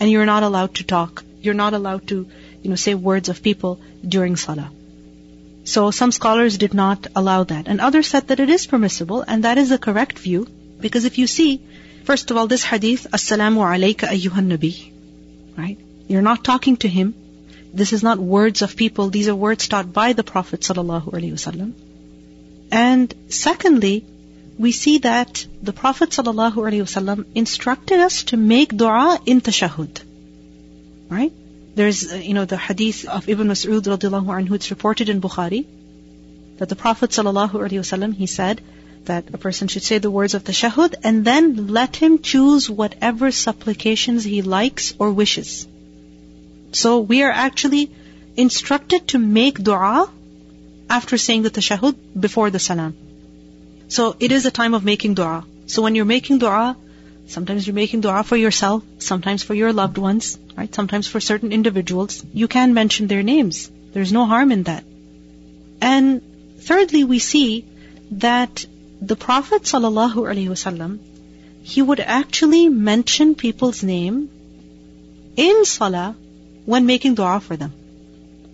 And 0.00 0.10
you're 0.10 0.26
not 0.26 0.42
allowed 0.42 0.74
to 0.76 0.84
talk. 0.92 1.22
You're 1.40 1.60
not 1.60 1.72
allowed 1.72 2.08
to, 2.08 2.16
you 2.62 2.70
know, 2.70 2.74
say 2.84 2.94
words 2.94 3.28
of 3.28 3.42
people 3.42 3.80
during 4.14 4.34
salah. 4.34 4.70
So 5.62 5.90
some 5.92 6.10
scholars 6.10 6.58
did 6.58 6.74
not 6.74 7.06
allow 7.14 7.44
that. 7.44 7.68
And 7.68 7.80
others 7.80 8.08
said 8.08 8.26
that 8.28 8.40
it 8.40 8.50
is 8.50 8.66
permissible, 8.66 9.22
and 9.22 9.44
that 9.44 9.56
is 9.56 9.68
the 9.68 9.78
correct 9.78 10.18
view. 10.18 10.46
Because 10.80 11.04
if 11.04 11.16
you 11.16 11.28
see, 11.28 11.62
first 12.02 12.32
of 12.32 12.36
all, 12.36 12.48
this 12.48 12.64
hadith, 12.64 13.06
Assalamu 13.18 13.62
alayka 13.68 14.08
ayyuhan 14.16 14.50
nabi. 14.54 14.72
Right? 15.56 15.78
You're 16.08 16.26
not 16.30 16.42
talking 16.42 16.76
to 16.78 16.88
him. 16.88 17.14
This 17.72 17.92
is 17.92 18.02
not 18.02 18.18
words 18.18 18.62
of 18.62 18.74
people. 18.76 19.10
These 19.10 19.28
are 19.28 19.36
words 19.44 19.68
taught 19.68 19.92
by 19.92 20.12
the 20.12 20.24
Prophet 20.24 20.60
sallallahu 20.60 21.14
alaihi 21.18 21.38
wasallam. 21.38 21.72
And 22.72 23.14
secondly, 23.28 24.04
we 24.58 24.72
see 24.72 24.98
that 24.98 25.46
the 25.62 25.72
Prophet 25.72 26.10
ﷺ 26.10 27.24
instructed 27.34 28.00
us 28.00 28.24
to 28.24 28.36
make 28.36 28.76
dua 28.76 29.18
in 29.26 29.40
tashahud. 29.40 30.02
Right? 31.08 31.32
There's, 31.74 32.12
uh, 32.12 32.16
you 32.16 32.34
know, 32.34 32.44
the 32.44 32.56
hadith 32.56 33.04
of 33.06 33.28
Ibn 33.28 33.48
Mas'ud 33.48 33.82
radiallahu 33.82 34.26
anhu, 34.26 34.52
it's 34.52 34.70
reported 34.70 35.08
in 35.08 35.20
Bukhari, 35.20 35.66
that 36.58 36.68
the 36.68 36.76
Prophet 36.76 37.10
ﷺ, 37.10 38.14
he 38.14 38.26
said 38.26 38.60
that 39.06 39.34
a 39.34 39.38
person 39.38 39.68
should 39.68 39.82
say 39.82 39.98
the 39.98 40.10
words 40.10 40.34
of 40.34 40.44
tashahud 40.44 40.94
and 41.02 41.24
then 41.24 41.66
let 41.66 41.96
him 41.96 42.20
choose 42.20 42.70
whatever 42.70 43.30
supplications 43.30 44.24
he 44.24 44.40
likes 44.42 44.94
or 44.98 45.10
wishes. 45.12 45.66
So 46.72 47.00
we 47.00 47.22
are 47.22 47.30
actually 47.30 47.90
instructed 48.36 49.08
to 49.08 49.18
make 49.18 49.62
dua 49.62 50.10
after 50.88 51.18
saying 51.18 51.42
the 51.42 51.50
tashahud 51.50 51.96
before 52.18 52.50
the 52.50 52.58
salam. 52.58 52.96
So 53.88 54.16
it 54.18 54.32
is 54.32 54.46
a 54.46 54.50
time 54.50 54.74
of 54.74 54.84
making 54.84 55.14
dua. 55.14 55.44
So 55.66 55.82
when 55.82 55.94
you're 55.94 56.04
making 56.04 56.38
dua, 56.38 56.76
sometimes 57.26 57.66
you're 57.66 57.74
making 57.74 58.00
dua 58.00 58.22
for 58.24 58.36
yourself, 58.36 58.82
sometimes 58.98 59.42
for 59.42 59.54
your 59.54 59.72
loved 59.72 59.98
ones, 59.98 60.38
right? 60.56 60.74
Sometimes 60.74 61.06
for 61.06 61.20
certain 61.20 61.52
individuals. 61.52 62.24
You 62.32 62.48
can 62.48 62.74
mention 62.74 63.06
their 63.06 63.22
names. 63.22 63.70
There's 63.92 64.12
no 64.12 64.24
harm 64.24 64.52
in 64.52 64.64
that. 64.64 64.84
And 65.80 66.22
thirdly, 66.60 67.04
we 67.04 67.18
see 67.18 67.64
that 68.12 68.64
the 69.00 69.16
Prophet 69.16 69.62
ﷺ, 69.62 70.98
he 71.62 71.82
would 71.82 72.00
actually 72.00 72.68
mention 72.68 73.34
people's 73.34 73.82
name 73.82 74.30
in 75.36 75.64
salah 75.64 76.14
when 76.64 76.86
making 76.86 77.14
dua 77.14 77.40
for 77.40 77.56
them. 77.56 77.72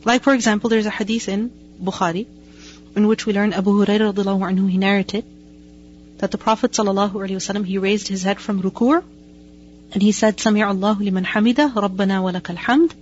Like 0.05 0.23
for 0.23 0.35
example, 0.35 0.71
there's 0.71 0.87
a 0.87 0.91
hadith 0.91 1.29
in 1.29 1.51
Bukhari 1.83 2.27
in 2.97 3.07
which 3.07 3.27
we 3.27 3.33
learn 3.33 3.53
Abu 3.53 3.71
Hurairah 3.79 4.15
anhu, 4.15 4.71
he 4.71 4.79
narrated 4.79 5.25
that 6.19 6.31
the 6.31 6.39
Prophet 6.39 6.73
sallallahu 6.73 7.13
alaihi 7.13 7.39
wasallam, 7.41 7.65
he 7.65 7.79
raised 7.79 8.09
his 8.09 8.23
head 8.23 8.41
from 8.41 8.63
ruku 8.63 9.03
and 9.93 10.03
he 10.03 10.13
said, 10.13 10.39
Sami' 10.41 10.63
Allahu 10.63 11.05
liman 11.05 11.25
hamida, 11.25 11.73
Rabbana 11.73 12.23
wa 12.23 12.33
lakal 12.33 12.57
hamd. 12.57 12.93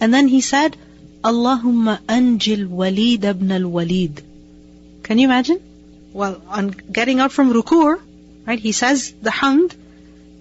And 0.00 0.12
then 0.14 0.28
he 0.28 0.40
said, 0.40 0.76
Allahumma 1.24 1.98
anjil 2.02 2.68
walid 2.68 3.24
ibn 3.24 3.50
al-walid. 3.50 4.22
Can 5.02 5.18
you 5.18 5.26
imagine? 5.26 5.60
Well, 6.12 6.40
on 6.48 6.68
getting 6.68 7.20
up 7.20 7.32
from 7.32 7.52
ruku, 7.52 8.00
right, 8.46 8.58
he 8.58 8.72
says 8.72 9.12
the 9.20 9.30
hamd, 9.30 9.74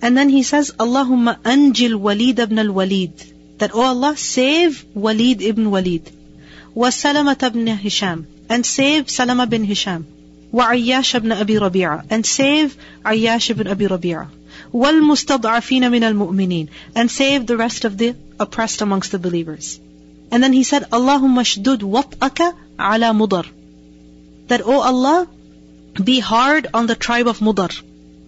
and 0.01 0.15
then 0.15 0.29
he 0.29 0.43
says, 0.43 0.71
Allahumma 0.71 1.39
anjil 1.41 1.95
walid 1.95 2.39
ibn 2.39 2.59
al-walid. 2.59 3.33
That, 3.57 3.71
oh 3.73 3.81
Allah, 3.81 4.15
save 4.15 4.85
Walid 4.93 5.41
ibn 5.41 5.71
Walid. 5.71 6.11
Wa 6.75 6.89
Salamat 6.89 7.41
ibn 7.41 7.65
Hisham 7.65 8.27
and 8.48 8.64
save 8.64 9.10
Salama 9.10 9.46
bin 9.46 9.64
Hisham. 9.64 10.04
وعياش 10.52 11.16
بن 11.16 11.32
أبي 11.32 11.58
ربيعة 11.58 12.04
and 12.10 12.26
save 12.26 12.76
عياش 13.04 13.52
بن 13.52 13.66
أبي 13.68 13.86
ربيعة 13.86 14.30
والمستضعفين 14.72 15.90
من 15.90 16.04
المؤمنين 16.04 16.68
and 16.94 17.10
save 17.10 17.46
the 17.46 17.56
rest 17.56 17.84
of 17.84 17.96
the 17.96 18.14
oppressed 18.38 18.82
amongst 18.82 19.12
the 19.12 19.18
believers. 19.18 19.80
And 20.30 20.42
then 20.42 20.52
he 20.52 20.62
said, 20.62 20.84
اللهم 20.90 21.38
اشدد 21.38 21.82
وطأك 21.82 22.54
على 22.78 23.12
مضر. 23.12 23.46
That, 24.48 24.62
oh 24.64 24.80
Allah, 24.80 25.28
be 26.02 26.20
hard 26.20 26.68
on 26.72 26.86
the 26.86 26.94
tribe 26.94 27.28
of 27.28 27.40
Mudar. 27.40 27.70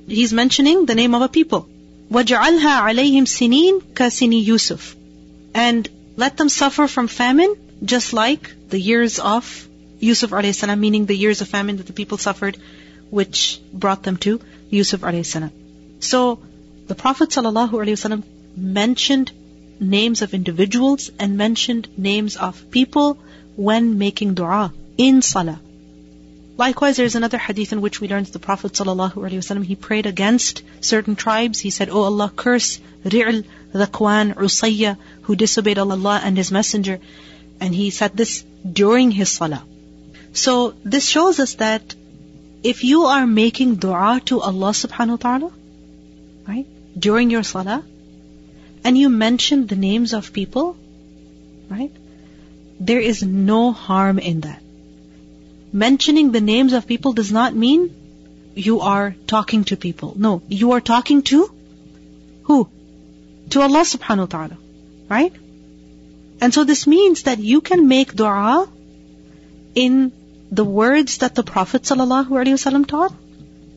He's 0.07 0.33
mentioning 0.33 0.87
the 0.87 0.95
name 0.95 1.15
of 1.15 1.23
a 1.23 1.29
people. 1.29 1.67
وَجْعَلْهَا 2.11 2.81
عَلَيْهِمْ 2.81 3.27
سِنِينَ 3.27 3.81
كَسِنِي 3.95 4.47
يُوسُف 4.47 4.95
And 5.55 5.89
let 6.17 6.37
them 6.37 6.49
suffer 6.49 6.87
from 6.87 7.09
famine 7.09 7.57
just 7.83 8.13
like 8.13 8.55
the 8.69 8.79
years 8.79 9.19
of 9.19 9.68
Yusuf 10.00 10.32
a.s., 10.32 10.66
meaning 10.78 11.06
the 11.06 11.16
years 11.16 11.42
of 11.42 11.48
famine 11.48 11.78
that 11.78 11.88
the 11.88 11.94
people 11.94 12.18
suffered, 12.18 12.58
which 13.10 13.60
brought 13.74 14.04
them 14.04 14.18
to 14.18 14.40
Yusuf 14.70 15.04
a.s. 15.04 15.38
So, 16.00 16.40
the 16.88 16.96
Prophet 16.96 17.30
ﷺ 17.30 18.24
mentioned 18.56 19.32
names 19.80 20.22
of 20.22 20.34
individuals 20.34 21.10
and 21.20 21.38
mentioned 21.38 21.88
names 21.98 22.36
of 22.36 22.70
people 22.72 23.18
when 23.56 23.98
making 23.98 24.34
dua 24.34 24.74
in 24.98 25.22
salah. 25.22 25.60
Likewise, 26.58 26.98
there's 26.98 27.16
another 27.16 27.38
hadith 27.38 27.72
in 27.72 27.80
which 27.80 28.02
we 28.02 28.10
learn 28.10 28.24
that 28.26 28.34
the 28.34 28.40
Prophet 28.40 28.74
ﷺ, 28.74 29.64
he 29.64 29.76
prayed 29.76 30.06
against 30.06 30.62
certain 30.82 31.16
tribes. 31.16 31.60
He 31.60 31.70
said, 31.70 31.90
Oh 31.90 32.02
Allah, 32.02 32.32
curse 32.36 32.80
Ri'l, 33.06 33.46
Dhakwan, 33.74 34.34
Usayya, 34.36 34.98
who 35.22 35.36
disobeyed 35.36 35.78
Allah 35.78 36.20
and 36.22 36.36
His 36.36 36.52
Messenger. 36.52 37.00
And 37.62 37.74
he 37.74 37.90
said 37.92 38.16
this 38.16 38.44
during 38.82 39.12
his 39.12 39.30
salah. 39.30 39.64
So 40.34 40.74
this 40.84 41.08
shows 41.08 41.40
us 41.40 41.56
that 41.56 41.96
if 42.64 42.84
you 42.84 43.04
are 43.04 43.26
making 43.26 43.76
dua 43.76 44.22
to 44.26 44.42
Allah 44.42 44.72
subhanahu 44.72 45.12
wa 45.12 45.18
ta'ala, 45.18 45.52
right, 46.48 46.68
during 46.98 47.30
your 47.30 47.44
salah, 47.44 47.84
and 48.84 48.98
you 48.98 49.10
mention 49.10 49.68
the 49.68 49.76
names 49.76 50.14
of 50.14 50.32
people, 50.34 50.78
right, 51.70 51.92
there 52.80 53.00
is 53.00 53.24
no 53.24 53.72
harm 53.72 54.20
in 54.20 54.42
that. 54.42 54.62
Mentioning 55.72 56.32
the 56.32 56.42
names 56.42 56.74
of 56.74 56.88
people 56.88 57.14
does 57.14 57.32
not 57.32 57.56
mean 57.56 57.96
you 58.56 58.82
are 58.82 59.16
talking 59.28 59.64
to 59.66 59.78
people. 59.78 60.14
No, 60.18 60.42
you 60.48 60.72
are 60.72 60.82
talking 60.82 61.22
to 61.24 61.52
who? 62.44 62.70
To 63.52 63.62
Allah 63.62 63.82
subhanahu 63.82 64.20
wa 64.20 64.26
ta'ala. 64.26 64.58
Right? 65.10 65.34
And 66.42 66.54
so 66.54 66.64
this 66.64 66.88
means 66.88 67.24
that 67.24 67.40
you 67.40 67.62
can 67.62 67.88
make 67.88 68.16
dua 68.16 68.70
in 69.76 70.12
the 70.52 70.66
words 70.66 71.20
that 71.20 71.36
the 71.36 71.44
Prophet 71.44 71.84
ﷺ 71.84 72.88
taught, 72.88 73.14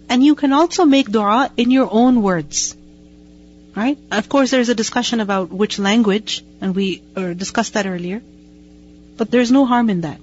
and 0.09 0.25
you 0.25 0.35
can 0.35 0.53
also 0.53 0.85
make 0.85 1.11
dua 1.11 1.51
in 1.57 1.71
your 1.71 1.89
own 1.91 2.23
words. 2.23 2.77
Right? 3.75 3.99
Of 4.11 4.29
course, 4.29 4.51
there's 4.51 4.69
a 4.69 4.75
discussion 4.75 5.21
about 5.21 5.51
which 5.51 5.79
language, 5.79 6.45
and 6.61 6.75
we 6.75 7.03
uh, 7.17 7.33
discussed 7.33 7.75
that 7.75 7.87
earlier. 7.87 8.23
But 9.17 9.31
there's 9.31 9.51
no 9.51 9.65
harm 9.65 9.89
in 9.91 10.03
that. 10.03 10.21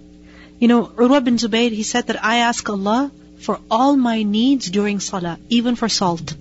You 0.59 0.67
know, 0.67 0.85
Urwa 0.85 1.23
bin 1.23 1.37
Zubayr, 1.37 1.71
he 1.71 1.83
said 1.83 2.07
that 2.07 2.23
I 2.23 2.37
ask 2.37 2.69
Allah 2.69 3.11
for 3.39 3.59
all 3.71 3.95
my 3.95 4.23
needs 4.23 4.69
during 4.69 4.99
salah, 4.99 5.39
even 5.49 5.75
for 5.75 5.89
salt. 5.89 6.35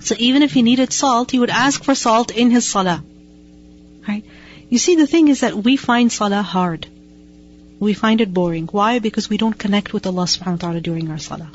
So 0.00 0.14
even 0.18 0.42
if 0.42 0.52
he 0.52 0.62
needed 0.62 0.92
salt, 0.92 1.30
he 1.30 1.38
would 1.38 1.50
ask 1.50 1.84
for 1.84 1.94
salt 1.94 2.30
in 2.30 2.50
his 2.50 2.68
salah. 2.68 3.04
Right? 4.08 4.24
You 4.70 4.78
see, 4.78 4.96
the 4.96 5.06
thing 5.06 5.28
is 5.28 5.40
that 5.40 5.54
we 5.54 5.76
find 5.76 6.10
salah 6.10 6.42
hard. 6.42 6.86
We 7.80 7.94
find 7.94 8.20
it 8.20 8.32
boring. 8.32 8.66
Why? 8.66 8.98
Because 8.98 9.28
we 9.30 9.38
don't 9.42 9.58
connect 9.64 9.92
with 9.92 10.06
Allah 10.06 10.24
subhanahu 10.24 10.58
wa 10.58 10.64
ta'ala 10.64 10.80
during 10.80 11.10
our 11.10 11.18
salah. 11.18 11.50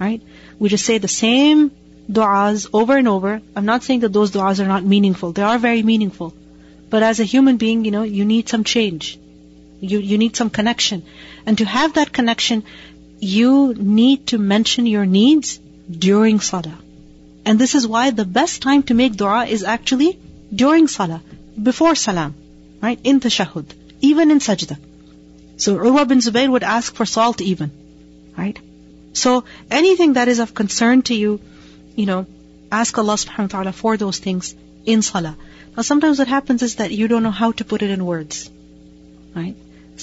Right? 0.00 0.22
We 0.58 0.68
just 0.70 0.84
say 0.84 0.98
the 0.98 1.08
same 1.14 1.70
du'as 2.10 2.68
over 2.72 2.96
and 2.96 3.08
over. 3.08 3.40
I'm 3.54 3.66
not 3.66 3.84
saying 3.84 4.00
that 4.00 4.12
those 4.12 4.30
du'as 4.30 4.60
are 4.64 4.68
not 4.68 4.84
meaningful. 4.84 5.32
They 5.32 5.42
are 5.42 5.58
very 5.58 5.82
meaningful. 5.82 6.34
But 6.90 7.02
as 7.02 7.20
a 7.20 7.24
human 7.24 7.58
being, 7.58 7.84
you 7.84 7.90
know, 7.90 8.02
you 8.02 8.24
need 8.24 8.48
some 8.48 8.64
change. 8.64 9.18
You, 9.80 9.98
you 9.98 10.18
need 10.18 10.36
some 10.36 10.50
connection. 10.50 11.04
And 11.46 11.58
to 11.58 11.64
have 11.64 11.94
that 11.94 12.12
connection, 12.12 12.64
you 13.20 13.74
need 13.74 14.26
to 14.28 14.38
mention 14.38 14.86
your 14.86 15.06
needs 15.06 15.58
during 16.06 16.40
salah. 16.40 16.78
And 17.44 17.58
this 17.58 17.74
is 17.74 17.86
why 17.86 18.10
the 18.10 18.24
best 18.24 18.62
time 18.62 18.82
to 18.84 18.94
make 18.94 19.16
dua 19.16 19.46
is 19.46 19.64
actually 19.64 20.18
during 20.54 20.88
salah 20.88 21.20
before 21.70 21.94
salam, 21.94 22.34
right? 22.80 23.00
In 23.04 23.20
tashahud, 23.20 23.66
even 24.00 24.30
in 24.30 24.38
sajda. 24.38 24.78
So 25.62 25.76
Urwa 25.78 26.08
bin 26.08 26.18
Zubayr 26.18 26.50
would 26.50 26.64
ask 26.74 26.94
for 26.98 27.06
salt 27.06 27.40
even, 27.40 27.70
right? 28.36 28.58
So 29.12 29.44
anything 29.70 30.14
that 30.14 30.26
is 30.26 30.40
of 30.44 30.54
concern 30.60 31.02
to 31.08 31.14
you, 31.14 31.40
you 31.94 32.06
know, 32.06 32.26
ask 32.78 32.98
Allah 33.02 33.14
subhanahu 33.14 33.48
wa 33.48 33.52
ta'ala 33.52 33.72
for 33.80 33.96
those 33.96 34.18
things 34.24 34.48
in 34.84 35.02
salah. 35.08 35.36
Now 35.76 35.84
sometimes 35.90 36.18
what 36.18 36.32
happens 36.32 36.64
is 36.68 36.74
that 36.80 36.96
you 37.02 37.06
don't 37.12 37.22
know 37.22 37.36
how 37.42 37.50
to 37.60 37.66
put 37.72 37.82
it 37.82 37.90
in 37.96 38.04
words, 38.04 38.40
right? 39.36 39.54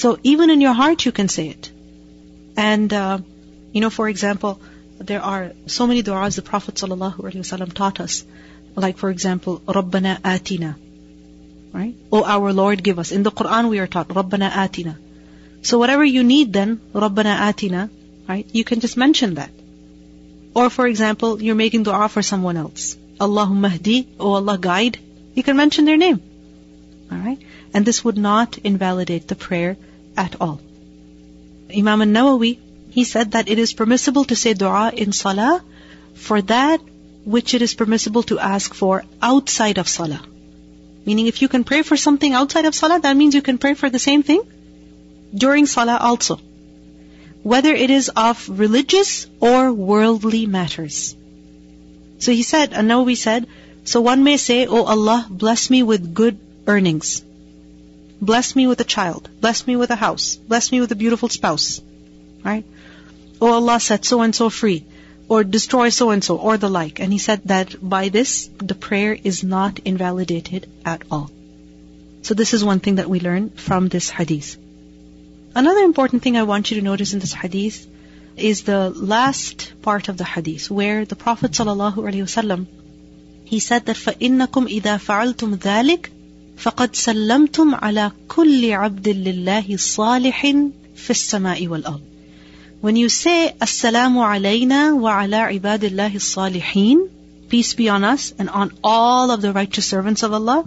So 0.04 0.13
even 0.24 0.56
in 0.56 0.62
your 0.62 0.78
heart 0.82 1.06
you 1.10 1.12
can 1.20 1.34
say 1.36 1.50
it. 1.50 1.70
And, 2.56 2.94
uh, 2.94 3.20
you 3.74 3.82
know, 3.82 3.89
for 3.89 4.08
example, 4.08 4.62
there 5.12 5.22
are 5.22 5.51
so 5.66 5.88
many 5.88 6.04
du'as 6.04 6.38
the 6.38 6.46
Prophet 6.54 6.75
ﷺ 6.75 7.74
taught 7.74 8.00
us. 8.00 8.24
Like 8.88 8.98
for 8.98 9.10
example, 9.10 9.60
Rabbana 9.80 10.16
atina. 10.22 10.72
Right? 11.74 11.96
Oh 12.13 12.24
our 12.38 12.54
Lord 12.63 12.82
give 12.82 13.06
us. 13.06 13.12
In 13.12 13.24
the 13.24 13.38
Quran 13.44 13.70
we 13.75 13.80
are 13.80 13.88
taught, 13.98 14.08
Rabbana 14.22 14.51
atina. 14.66 14.98
So 15.62 15.78
whatever 15.78 16.04
you 16.04 16.23
need 16.23 16.52
then, 16.52 16.80
رَبَّنَا 16.92 17.38
آتِنَا 17.50 17.90
Right? 18.28 18.47
You 18.52 18.64
can 18.64 18.80
just 18.80 18.97
mention 18.97 19.35
that. 19.35 19.50
Or 20.54 20.71
for 20.71 20.87
example, 20.87 21.42
you're 21.42 21.54
making 21.54 21.83
dua 21.83 22.09
for 22.09 22.23
someone 22.23 22.56
else. 22.56 22.97
Allahumma 23.21 23.71
hdi, 23.78 24.06
oh 24.18 24.35
Allah 24.35 24.56
guide. 24.59 24.99
You 25.35 25.42
can 25.42 25.56
mention 25.56 25.85
their 25.85 25.97
name. 25.97 26.21
Alright? 27.12 27.40
And 27.73 27.85
this 27.85 28.04
would 28.04 28.16
not 28.16 28.59
invalidate 28.59 29.28
the 29.28 29.35
prayer 29.35 29.76
at 30.16 30.37
all. 30.40 30.61
Imam 31.76 32.02
al-Nawawi, 32.02 32.59
he 32.90 33.04
said 33.04 33.33
that 33.33 33.49
it 33.49 33.59
is 33.59 33.73
permissible 33.73 34.25
to 34.26 34.37
say 34.37 34.54
dua 34.54 34.90
in 34.94 35.12
salah 35.12 35.62
for 36.14 36.40
that 36.42 36.80
which 37.25 37.54
it 37.54 37.62
is 37.62 37.75
permissible 37.75 38.23
to 38.25 38.38
ask 38.38 38.75
for 38.75 39.02
outside 39.21 39.78
of 39.78 39.88
salah. 39.88 40.23
Meaning 41.06 41.26
if 41.26 41.42
you 41.42 41.49
can 41.49 41.64
pray 41.64 41.83
for 41.83 41.97
something 41.97 42.33
outside 42.33 42.64
of 42.66 42.75
salah, 42.75 43.00
that 43.00 43.16
means 43.16 43.35
you 43.35 43.42
can 43.42 43.59
pray 43.59 43.75
for 43.75 43.90
the 43.90 43.99
same 43.99 44.23
thing 44.23 44.42
during 45.33 45.65
salah 45.65 45.98
also. 45.98 46.39
Whether 47.43 47.74
it 47.74 47.89
is 47.89 48.09
of 48.09 48.50
religious 48.50 49.27
or 49.39 49.71
worldly 49.71 50.45
matters. 50.45 51.15
So 52.19 52.31
he 52.31 52.43
said, 52.43 52.74
an-Nawawi 52.74 53.15
said, 53.15 53.48
so 53.86 54.01
one 54.01 54.24
may 54.24 54.38
say, 54.38 54.67
Oh 54.67 54.83
Allah, 54.83 55.25
bless 55.29 55.69
me 55.69 55.83
with 55.83 56.13
good 56.13 56.38
earnings. 56.67 57.24
Bless 58.21 58.55
me 58.55 58.67
with 58.67 58.81
a 58.81 58.83
child. 58.95 59.29
Bless 59.39 59.65
me 59.65 59.75
with 59.77 59.89
a 59.89 59.95
house. 59.95 60.36
Bless 60.36 60.71
me 60.71 60.81
with 60.81 60.91
a 60.91 60.95
beautiful 60.95 61.29
spouse. 61.29 61.81
Right? 62.43 62.65
Oh 63.41 63.53
Allah, 63.53 63.79
set 63.79 64.05
so 64.05 64.21
and 64.21 64.36
so 64.36 64.50
free. 64.50 64.86
Or 65.29 65.43
destroy 65.43 65.89
so 65.89 66.09
and 66.09 66.24
so, 66.24 66.38
or 66.38 66.57
the 66.57 66.69
like. 66.69 67.00
And 67.00 67.13
he 67.13 67.19
said 67.19 67.41
that 67.45 67.75
by 67.81 68.09
this, 68.09 68.50
the 68.57 68.75
prayer 68.75 69.17
is 69.24 69.43
not 69.43 69.79
invalidated 69.79 70.69
at 70.86 71.03
all. 71.09 71.31
So 72.24 72.33
this 72.33 72.53
is 72.53 72.63
one 72.63 72.79
thing 72.79 72.95
that 72.95 73.09
we 73.09 73.19
learn 73.19 73.51
from 73.51 73.88
this 73.88 74.09
hadith. 74.09 74.57
Another 75.54 75.80
important 75.80 76.23
thing 76.23 76.37
I 76.37 76.42
want 76.42 76.71
you 76.71 76.78
to 76.78 76.85
notice 76.85 77.12
in 77.12 77.21
this 77.21 77.33
hadith 77.33 77.87
is 78.37 78.62
the 78.62 78.90
last 78.90 79.73
part 79.83 80.09
of 80.09 80.16
the 80.16 80.25
hadith 80.25 80.71
where 80.71 81.04
the 81.04 81.16
Prophet 81.16 81.52
ﷺ 81.52 82.66
he 83.44 83.61
said 83.61 83.87
that 83.87 83.97
فَإِنَّكُمْ 83.97 84.68
إِذَا 84.80 84.99
فَعَلْتُمْ 84.99 85.56
ذَلِكَ 85.59 86.11
فَقَدْ 86.56 86.94
سَلَّمْتُمْ 86.94 87.75
عَلَى 87.75 88.12
كُلِّ 88.28 88.71
عَبْدٍ 88.71 89.09
لِلَّهِ 89.09 89.76
صَالِحٍ 89.76 90.40
فِي 90.97 91.11
السَّمَاءِ 91.11 91.68
وَالْأَرْضِ 91.68 92.00
When 92.80 92.97
you 92.97 93.09
say 93.09 93.52
Assalamu 93.61 94.25
alayna 94.25 94.97
wa 94.99 95.23
ala 95.23 95.52
ibadillahi 95.52 96.21
salihin, 96.21 97.11
peace 97.49 97.75
be 97.75 97.88
on 97.88 98.02
us 98.02 98.33
and 98.38 98.49
on 98.49 98.73
all 98.83 99.30
of 99.30 99.42
the 99.42 99.52
righteous 99.52 99.87
servants 99.87 100.23
of 100.23 100.33
Allah, 100.33 100.64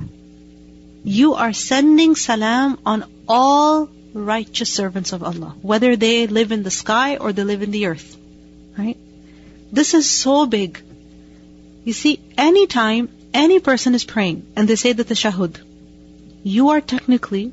you 1.03 1.33
are 1.33 1.53
sending 1.53 2.15
salam 2.15 2.77
on 2.85 3.05
all 3.27 3.89
righteous 4.12 4.70
servants 4.70 5.12
of 5.12 5.22
Allah, 5.22 5.54
whether 5.62 5.96
they 5.96 6.26
live 6.26 6.52
in 6.52 6.62
the 6.62 6.70
sky 6.70 7.16
or 7.16 7.32
they 7.32 7.44
live 7.44 7.62
in 7.62 7.70
the 7.70 7.86
earth. 7.86 8.16
Right? 8.76 8.98
This 9.70 9.94
is 9.94 10.08
so 10.08 10.46
big. 10.46 10.82
You 11.84 11.92
see, 11.92 12.20
anytime 12.36 13.08
any 13.34 13.60
person 13.60 13.94
is 13.94 14.04
praying 14.04 14.46
and 14.56 14.68
they 14.68 14.76
say 14.76 14.92
that 14.92 15.08
the 15.08 15.14
tashahud, 15.14 15.60
you 16.42 16.70
are 16.70 16.80
technically 16.80 17.52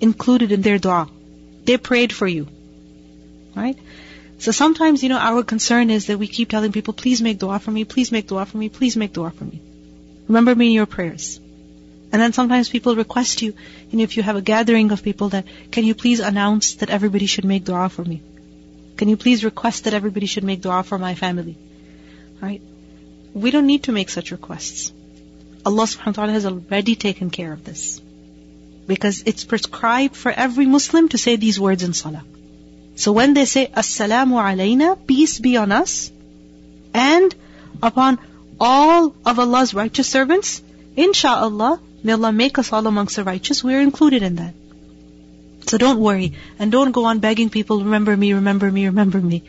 included 0.00 0.52
in 0.52 0.62
their 0.62 0.78
dua. 0.78 1.08
They 1.64 1.76
prayed 1.76 2.12
for 2.12 2.26
you. 2.26 2.48
Right? 3.54 3.78
So 4.38 4.50
sometimes, 4.50 5.02
you 5.02 5.08
know, 5.08 5.18
our 5.18 5.42
concern 5.42 5.90
is 5.90 6.06
that 6.06 6.18
we 6.18 6.26
keep 6.26 6.50
telling 6.50 6.72
people, 6.72 6.92
please 6.94 7.22
make 7.22 7.38
dua 7.38 7.58
for 7.58 7.70
me, 7.70 7.84
please 7.84 8.10
make 8.10 8.26
dua 8.26 8.46
for 8.46 8.56
me, 8.56 8.68
please 8.68 8.96
make 8.96 9.12
dua 9.12 9.30
for 9.30 9.44
me. 9.44 9.60
Remember 10.28 10.54
me 10.54 10.66
in 10.66 10.72
your 10.72 10.86
prayers. 10.86 11.38
And 12.14 12.22
then 12.22 12.32
sometimes 12.32 12.68
people 12.68 12.94
request 12.94 13.42
you, 13.42 13.54
and 13.90 14.00
if 14.00 14.16
you 14.16 14.22
have 14.22 14.36
a 14.36 14.40
gathering 14.40 14.92
of 14.92 15.02
people 15.02 15.30
that, 15.30 15.46
can 15.72 15.84
you 15.84 15.96
please 15.96 16.20
announce 16.20 16.74
that 16.76 16.88
everybody 16.88 17.26
should 17.26 17.44
make 17.44 17.64
dua 17.64 17.88
for 17.88 18.04
me? 18.04 18.22
Can 18.96 19.08
you 19.08 19.16
please 19.16 19.44
request 19.44 19.82
that 19.84 19.94
everybody 19.94 20.26
should 20.26 20.44
make 20.44 20.60
dua 20.60 20.84
for 20.84 20.96
my 20.96 21.16
family? 21.16 21.56
Right? 22.40 22.60
We 23.34 23.50
don't 23.50 23.66
need 23.66 23.82
to 23.88 23.92
make 23.96 24.10
such 24.10 24.30
requests. 24.30 24.92
Allah 25.66 25.86
subhanahu 25.92 26.06
wa 26.06 26.12
ta'ala 26.12 26.32
has 26.34 26.46
already 26.46 26.94
taken 26.94 27.30
care 27.30 27.52
of 27.52 27.64
this. 27.64 28.00
Because 28.86 29.24
it's 29.26 29.42
prescribed 29.42 30.14
for 30.14 30.30
every 30.30 30.66
Muslim 30.66 31.08
to 31.08 31.18
say 31.18 31.34
these 31.34 31.58
words 31.58 31.82
in 31.82 31.94
salah. 31.94 32.22
So 32.94 33.10
when 33.10 33.34
they 33.34 33.44
say, 33.44 33.66
Assalamu 33.66 34.38
alayna, 34.44 34.92
peace 35.04 35.40
be 35.40 35.56
on 35.56 35.72
us, 35.72 36.12
and 36.92 37.34
upon 37.82 38.20
all 38.60 39.12
of 39.26 39.40
Allah's 39.46 39.74
righteous 39.74 40.06
servants, 40.06 40.62
insha'Allah, 40.96 41.80
May 42.04 42.12
Allah 42.12 42.32
make 42.32 42.58
us 42.58 42.70
all 42.70 42.86
amongst 42.86 43.16
the 43.16 43.24
righteous. 43.24 43.64
We're 43.64 43.80
included 43.80 44.22
in 44.22 44.36
that. 44.36 44.54
So 45.66 45.78
don't 45.78 45.98
worry. 45.98 46.34
And 46.58 46.70
don't 46.70 46.92
go 46.92 47.06
on 47.06 47.20
begging 47.20 47.48
people, 47.48 47.82
remember 47.82 48.14
me, 48.14 48.34
remember 48.34 48.70
me, 48.70 48.84
remember 48.86 49.18
me. 49.18 49.42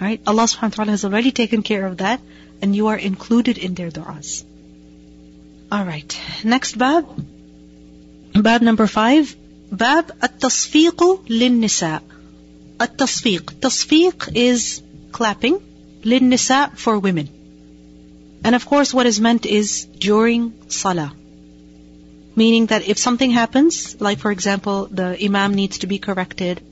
Right? 0.00 0.20
Allah 0.26 0.42
subhanahu 0.42 0.76
wa 0.76 0.84
ta'ala 0.84 0.90
has 0.90 1.04
already 1.06 1.32
taken 1.32 1.62
care 1.62 1.86
of 1.86 1.96
that. 1.98 2.20
And 2.60 2.76
you 2.76 2.88
are 2.88 2.98
included 2.98 3.56
in 3.56 3.74
their 3.74 3.90
du'as. 3.90 4.44
Alright. 5.72 6.20
Next 6.44 6.76
bab. 6.76 7.08
Bab 8.34 8.60
number 8.60 8.86
five. 8.86 9.34
Bab 9.72 10.12
at-tasfiq 10.20 11.24
lin-nisa. 11.28 12.02
At-tasfiq. 12.78 13.60
Tasfiq 13.64 14.30
is 14.34 14.82
clapping. 15.10 15.58
Lin-nisa 16.04 16.70
for 16.76 16.98
women. 16.98 17.28
And 18.44 18.54
of 18.54 18.66
course 18.66 18.92
what 18.92 19.06
is 19.06 19.20
meant 19.20 19.46
is 19.46 19.86
during 19.86 20.52
salah. 20.68 21.12
Meaning 22.36 22.66
that 22.66 22.88
if 22.88 22.98
something 22.98 23.30
happens, 23.30 24.00
like 24.00 24.18
for 24.18 24.30
example, 24.30 24.86
the 24.86 25.16
imam 25.24 25.54
needs 25.54 25.78
to 25.78 25.86
be 25.86 25.98
corrected, 25.98 26.62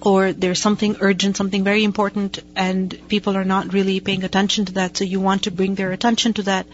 or 0.00 0.32
there's 0.32 0.60
something 0.60 0.96
urgent, 1.00 1.36
something 1.36 1.64
very 1.64 1.84
important, 1.84 2.38
and 2.56 2.96
people 3.08 3.36
are 3.36 3.44
not 3.44 3.72
really 3.72 4.00
paying 4.00 4.24
attention 4.24 4.64
to 4.66 4.72
that, 4.74 4.96
so 4.96 5.04
you 5.04 5.20
want 5.20 5.44
to 5.44 5.50
bring 5.50 5.74
their 5.74 5.92
attention 5.92 6.34
to 6.34 6.42
that. 6.44 6.66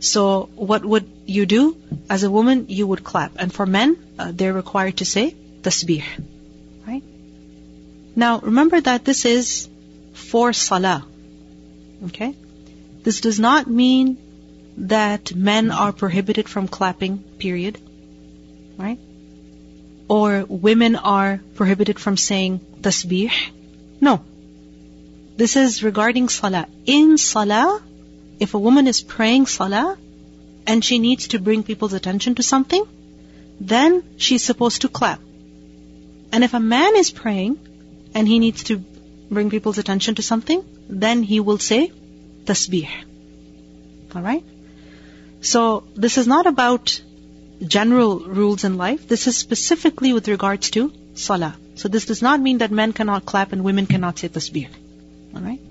So 0.00 0.48
what 0.54 0.84
would 0.84 1.10
you 1.26 1.46
do? 1.46 1.76
As 2.10 2.24
a 2.24 2.30
woman, 2.30 2.66
you 2.68 2.86
would 2.86 3.04
clap. 3.04 3.32
And 3.36 3.52
for 3.52 3.64
men, 3.64 3.96
uh, 4.18 4.32
they're 4.34 4.52
required 4.52 4.98
to 4.98 5.04
say 5.04 5.34
tasbih. 5.62 6.02
Right? 6.86 7.02
Now, 8.14 8.40
remember 8.40 8.80
that 8.80 9.04
this 9.04 9.24
is 9.24 9.68
for 10.12 10.52
salah. 10.52 11.06
Okay? 12.06 12.36
This 13.02 13.20
does 13.20 13.40
not 13.40 13.66
mean 13.66 14.18
that 14.76 15.34
men 15.34 15.70
are 15.70 15.92
prohibited 15.92 16.48
from 16.48 16.68
clapping, 16.68 17.18
period. 17.38 17.78
Right? 18.76 18.98
Or 20.08 20.44
women 20.48 20.96
are 20.96 21.40
prohibited 21.54 21.98
from 21.98 22.16
saying 22.16 22.60
tasbih. 22.80 23.32
No. 24.00 24.24
This 25.36 25.56
is 25.56 25.82
regarding 25.82 26.28
salah. 26.28 26.66
In 26.86 27.18
salah, 27.18 27.82
if 28.40 28.54
a 28.54 28.58
woman 28.58 28.86
is 28.86 29.00
praying 29.00 29.46
salah 29.46 29.96
and 30.66 30.84
she 30.84 30.98
needs 30.98 31.28
to 31.28 31.38
bring 31.38 31.62
people's 31.62 31.92
attention 31.92 32.34
to 32.36 32.42
something, 32.42 32.84
then 33.60 34.02
she's 34.16 34.44
supposed 34.44 34.82
to 34.82 34.88
clap. 34.88 35.20
And 36.32 36.44
if 36.44 36.54
a 36.54 36.60
man 36.60 36.96
is 36.96 37.10
praying 37.10 37.58
and 38.14 38.26
he 38.26 38.38
needs 38.38 38.64
to 38.64 38.78
bring 39.30 39.50
people's 39.50 39.78
attention 39.78 40.16
to 40.16 40.22
something, 40.22 40.64
then 40.88 41.22
he 41.22 41.40
will 41.40 41.58
say 41.58 41.92
tasbih. 42.44 42.88
Alright? 44.14 44.44
So 45.43 45.83
this 45.95 46.17
is 46.17 46.27
not 46.27 46.47
about 46.47 47.01
general 47.65 48.19
rules 48.19 48.63
in 48.63 48.77
life. 48.77 49.07
This 49.07 49.27
is 49.27 49.37
specifically 49.37 50.13
with 50.13 50.27
regards 50.27 50.69
to 50.71 50.91
salah. 51.13 51.55
So 51.75 51.87
this 51.87 52.05
does 52.05 52.21
not 52.21 52.39
mean 52.39 52.59
that 52.59 52.71
men 52.71 52.93
cannot 52.93 53.25
clap 53.25 53.53
and 53.53 53.63
women 53.63 53.85
cannot 53.85 54.19
say 54.19 54.29
tasbih. 54.29 54.67
Alright? 55.35 55.61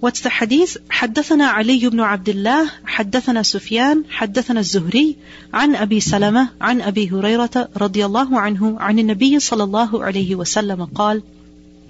What's 0.00 0.20
the 0.22 0.30
hadith? 0.30 0.76
حدثنا 0.90 1.46
علي 1.46 1.88
بن 1.88 2.00
عبد 2.00 2.28
الله 2.28 2.70
حدثنا 2.84 3.42
سفيان 3.42 4.04
حدثنا 4.10 4.60
الزهري 4.60 5.16
عن 5.54 5.74
أبي 5.74 6.00
سلمة 6.00 6.48
عن 6.60 6.80
أبي 6.80 7.10
هريرة 7.10 7.68
رضي 7.76 8.04
الله 8.06 8.40
عنه 8.40 8.80
عن 8.80 8.98
النبي 8.98 9.40
صلى 9.40 9.64
الله 9.64 10.04
عليه 10.04 10.34
وسلم 10.34 10.84
قال 10.84 11.22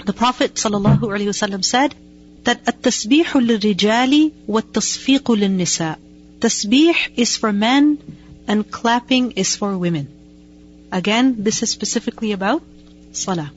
The 0.06 0.12
Prophet 0.12 0.58
صلى 0.58 0.76
الله 0.76 1.12
عليه 1.12 1.28
وسلم 1.28 1.62
said 1.62 1.94
that 2.44 2.58
التسبيح 2.68 3.36
للرجال 3.36 4.32
والتصفيق 4.48 5.32
للنساء 5.32 5.98
Tasbih 6.40 6.94
is 7.16 7.36
for 7.36 7.52
men 7.52 7.98
and 8.48 8.70
clapping 8.70 9.32
is 9.32 9.56
for 9.56 9.76
women. 9.76 10.08
Again, 10.90 11.44
this 11.44 11.62
is 11.62 11.70
specifically 11.70 12.32
about 12.32 12.62
Salah. 13.12 13.50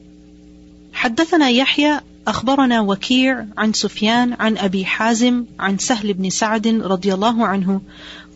حدثنا 0.93 1.49
يحيى 1.49 1.99
أخبرنا 2.27 2.81
وكيع 2.81 3.45
عن 3.57 3.73
سفيان 3.73 4.33
عن 4.33 4.57
أبي 4.57 4.85
حازم 4.85 5.45
عن 5.59 5.77
سهل 5.77 6.13
بن 6.13 6.29
سعد 6.29 6.67
رضي 6.67 7.13
الله 7.13 7.45
عنه 7.45 7.81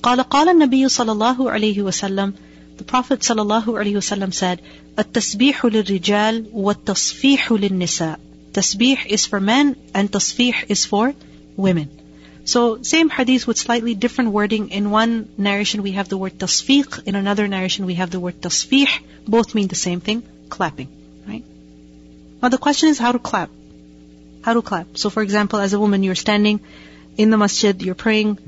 قال 0.04 0.22
قال 0.22 0.50
النبي 0.50 0.90
صلى 0.90 1.12
الله 1.12 1.52
عليه 1.52 1.82
وسلم 1.82 2.34
The 2.78 2.84
Prophet 2.84 3.24
صلى 3.24 3.42
الله 3.42 3.80
عليه 3.80 3.98
وسلم 3.98 4.32
said 4.32 4.60
التسبيح 5.00 5.66
للرجال 5.66 6.46
والتصفيح 6.54 7.52
للنساء 7.52 8.20
Tasbih 8.54 9.06
is 9.06 9.26
for 9.26 9.40
men 9.40 9.76
and 9.94 10.12
tasfih 10.12 10.56
is 10.68 10.86
for 10.86 11.14
women. 11.56 11.90
So 12.45 12.83
same 12.83 13.09
hadith 13.09 13.47
with 13.47 13.57
slightly 13.57 13.95
different 13.95 14.33
wording. 14.33 14.71
In 14.71 14.91
one 14.91 15.29
narration 15.39 15.83
we 15.83 15.93
have 15.93 16.09
the 16.09 16.19
word 16.19 16.39
tasfiq, 16.39 17.07
in 17.07 17.15
another 17.15 17.47
narration 17.47 17.87
we 17.87 17.95
have 17.95 18.11
the 18.11 18.21
word 18.21 18.41
tasfih. 18.41 18.89
Both 19.27 19.55
mean 19.55 19.69
the 19.69 19.77
same 19.77 20.01
thing, 20.01 20.23
clapping, 20.49 20.89
right? 21.27 21.45
Now 22.43 22.49
the 22.49 22.59
question 22.59 22.89
is 22.89 22.99
how 22.99 23.13
to 23.13 23.19
clap. 23.19 23.51
How 24.43 24.55
to 24.55 24.63
clap. 24.63 24.97
So 24.97 25.09
for 25.11 25.23
example, 25.23 25.61
as 25.61 25.73
a 25.73 25.79
woman, 25.79 26.03
you're 26.03 26.17
standing 26.17 26.61
in 27.17 27.31
the 27.31 27.37
masjid, 27.37 27.81
you're 27.81 27.95
praying, 27.95 28.39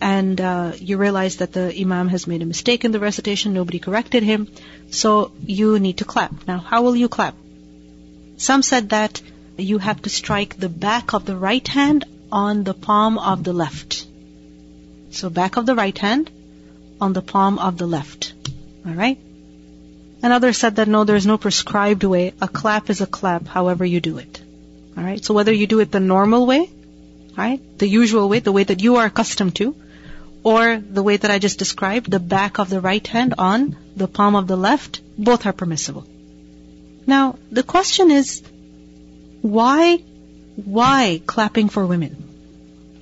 and 0.00 0.40
uh, 0.40 0.72
you 0.76 0.96
realize 0.96 1.36
that 1.36 1.52
the 1.52 1.72
imam 1.80 2.08
has 2.08 2.26
made 2.26 2.42
a 2.42 2.46
mistake 2.46 2.84
in 2.84 2.90
the 2.90 2.98
recitation, 2.98 3.52
nobody 3.54 3.78
corrected 3.78 4.22
him, 4.22 4.48
so 4.90 5.30
you 5.46 5.78
need 5.78 5.98
to 5.98 6.04
clap. 6.04 6.48
Now, 6.48 6.58
how 6.58 6.82
will 6.82 6.96
you 6.96 7.08
clap? 7.08 7.36
Some 8.36 8.62
said 8.62 8.88
that 8.90 9.22
you 9.56 9.78
have 9.78 10.02
to 10.02 10.10
strike 10.10 10.56
the 10.56 10.68
back 10.68 11.14
of 11.14 11.24
the 11.24 11.36
right 11.36 11.66
hand 11.68 12.04
on 12.34 12.64
the 12.64 12.74
palm 12.74 13.16
of 13.16 13.44
the 13.44 13.52
left. 13.52 14.06
So 15.10 15.30
back 15.30 15.56
of 15.56 15.66
the 15.66 15.76
right 15.76 15.96
hand 15.96 16.30
on 17.00 17.12
the 17.12 17.22
palm 17.22 17.58
of 17.58 17.78
the 17.78 17.86
left. 17.86 18.32
Alright? 18.86 19.18
Another 20.22 20.52
said 20.52 20.76
that 20.76 20.88
no, 20.88 21.04
there's 21.04 21.26
no 21.26 21.38
prescribed 21.38 22.02
way. 22.02 22.32
A 22.40 22.48
clap 22.48 22.90
is 22.90 23.00
a 23.00 23.06
clap, 23.06 23.46
however 23.46 23.84
you 23.84 24.00
do 24.00 24.18
it. 24.18 24.42
Alright? 24.98 25.24
So 25.24 25.34
whether 25.34 25.52
you 25.52 25.68
do 25.68 25.80
it 25.80 25.92
the 25.92 26.00
normal 26.00 26.46
way, 26.46 26.70
right? 27.36 27.60
The 27.78 27.88
usual 27.88 28.28
way, 28.28 28.40
the 28.40 28.52
way 28.52 28.64
that 28.64 28.82
you 28.82 28.96
are 28.96 29.06
accustomed 29.06 29.54
to, 29.56 29.76
or 30.42 30.78
the 30.78 31.02
way 31.02 31.16
that 31.16 31.30
I 31.30 31.38
just 31.38 31.58
described, 31.58 32.10
the 32.10 32.20
back 32.20 32.58
of 32.58 32.68
the 32.68 32.80
right 32.80 33.06
hand 33.06 33.34
on 33.38 33.76
the 33.96 34.08
palm 34.08 34.34
of 34.34 34.48
the 34.48 34.56
left, 34.56 35.00
both 35.16 35.46
are 35.46 35.52
permissible. 35.52 36.06
Now, 37.06 37.38
the 37.50 37.62
question 37.62 38.10
is, 38.10 38.42
why, 39.40 40.02
why 40.56 41.20
clapping 41.26 41.68
for 41.68 41.86
women? 41.86 42.16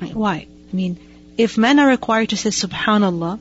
Right? 0.01 0.15
Why? 0.15 0.47
I 0.73 0.77
mean, 0.77 0.99
if 1.37 1.59
men 1.59 1.79
are 1.79 1.89
required 1.89 2.31
to 2.31 2.37
say 2.37 2.51
subhanallah 2.51 3.41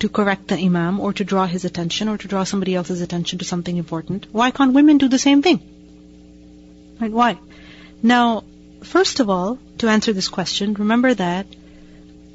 to 0.00 0.08
correct 0.08 0.48
the 0.48 0.56
imam 0.56 0.98
or 1.00 1.12
to 1.12 1.24
draw 1.24 1.46
his 1.46 1.64
attention 1.64 2.08
or 2.08 2.16
to 2.16 2.28
draw 2.28 2.44
somebody 2.44 2.74
else's 2.74 3.00
attention 3.00 3.38
to 3.40 3.44
something 3.44 3.76
important, 3.76 4.26
why 4.32 4.50
can't 4.50 4.72
women 4.72 4.98
do 4.98 5.08
the 5.08 5.18
same 5.18 5.42
thing? 5.42 5.60
Right? 7.00 7.12
Why? 7.12 7.38
Now, 8.02 8.44
first 8.82 9.20
of 9.20 9.28
all, 9.28 9.58
to 9.78 9.88
answer 9.88 10.12
this 10.12 10.28
question, 10.28 10.74
remember 10.74 11.14
that 11.14 11.46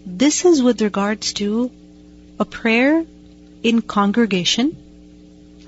this 0.06 0.46
is 0.46 0.62
with 0.62 0.82
regards 0.82 1.34
to 1.34 1.72
a 2.40 2.46
prayer 2.46 3.04
in 3.64 3.82
congregation, 3.82 4.78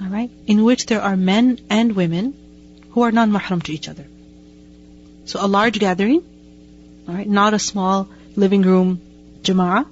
alright, 0.01 0.29
in 0.45 0.63
which 0.63 0.85
there 0.85 1.01
are 1.01 1.17
men 1.17 1.59
and 1.69 1.95
women 1.95 2.35
who 2.91 3.01
are 3.01 3.11
non-mahram 3.11 3.63
to 3.63 3.73
each 3.73 3.89
other. 3.89 4.05
So 5.27 5.39
a 5.43 5.47
large 5.47 5.77
gathering, 5.77 6.23
alright, 7.07 7.27
not 7.27 7.53
a 7.53 7.59
small 7.59 8.09
living 8.35 8.61
room 8.61 9.01
jama'ah. 9.41 9.85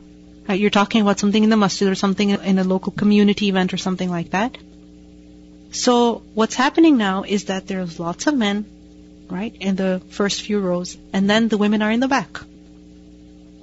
Right? 0.47 0.59
You're 0.59 0.69
talking 0.69 1.01
about 1.01 1.19
something 1.19 1.43
in 1.43 1.49
the 1.49 1.57
masjid 1.57 1.89
or 1.89 1.95
something 1.95 2.29
in 2.29 2.57
a 2.57 2.63
local 2.63 2.93
community 2.93 3.49
event 3.49 3.73
or 3.73 3.77
something 3.77 4.09
like 4.09 4.31
that. 4.31 4.57
So 5.71 6.23
what's 6.33 6.55
happening 6.55 6.97
now 6.97 7.23
is 7.23 7.45
that 7.45 7.67
there's 7.67 7.99
lots 7.99 8.27
of 8.27 8.35
men, 8.35 8.65
right, 9.29 9.53
in 9.59 9.75
the 9.75 10.01
first 10.09 10.41
few 10.41 10.59
rows, 10.59 10.97
and 11.11 11.29
then 11.29 11.49
the 11.49 11.57
women 11.57 11.81
are 11.81 11.91
in 11.91 11.99
the 11.99 12.07
back. 12.07 12.39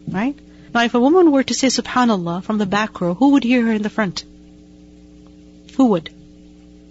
Right? 0.06 0.38
Now 0.74 0.82
if 0.84 0.94
a 0.94 1.00
woman 1.00 1.32
were 1.32 1.44
to 1.44 1.54
say 1.54 1.68
subhanallah 1.68 2.42
from 2.42 2.58
the 2.58 2.66
back 2.66 3.00
row, 3.00 3.14
who 3.14 3.30
would 3.30 3.44
hear 3.44 3.64
her 3.64 3.72
in 3.72 3.82
the 3.82 3.96
front? 3.98 4.24
Who 5.76 5.86
would? 5.86 6.10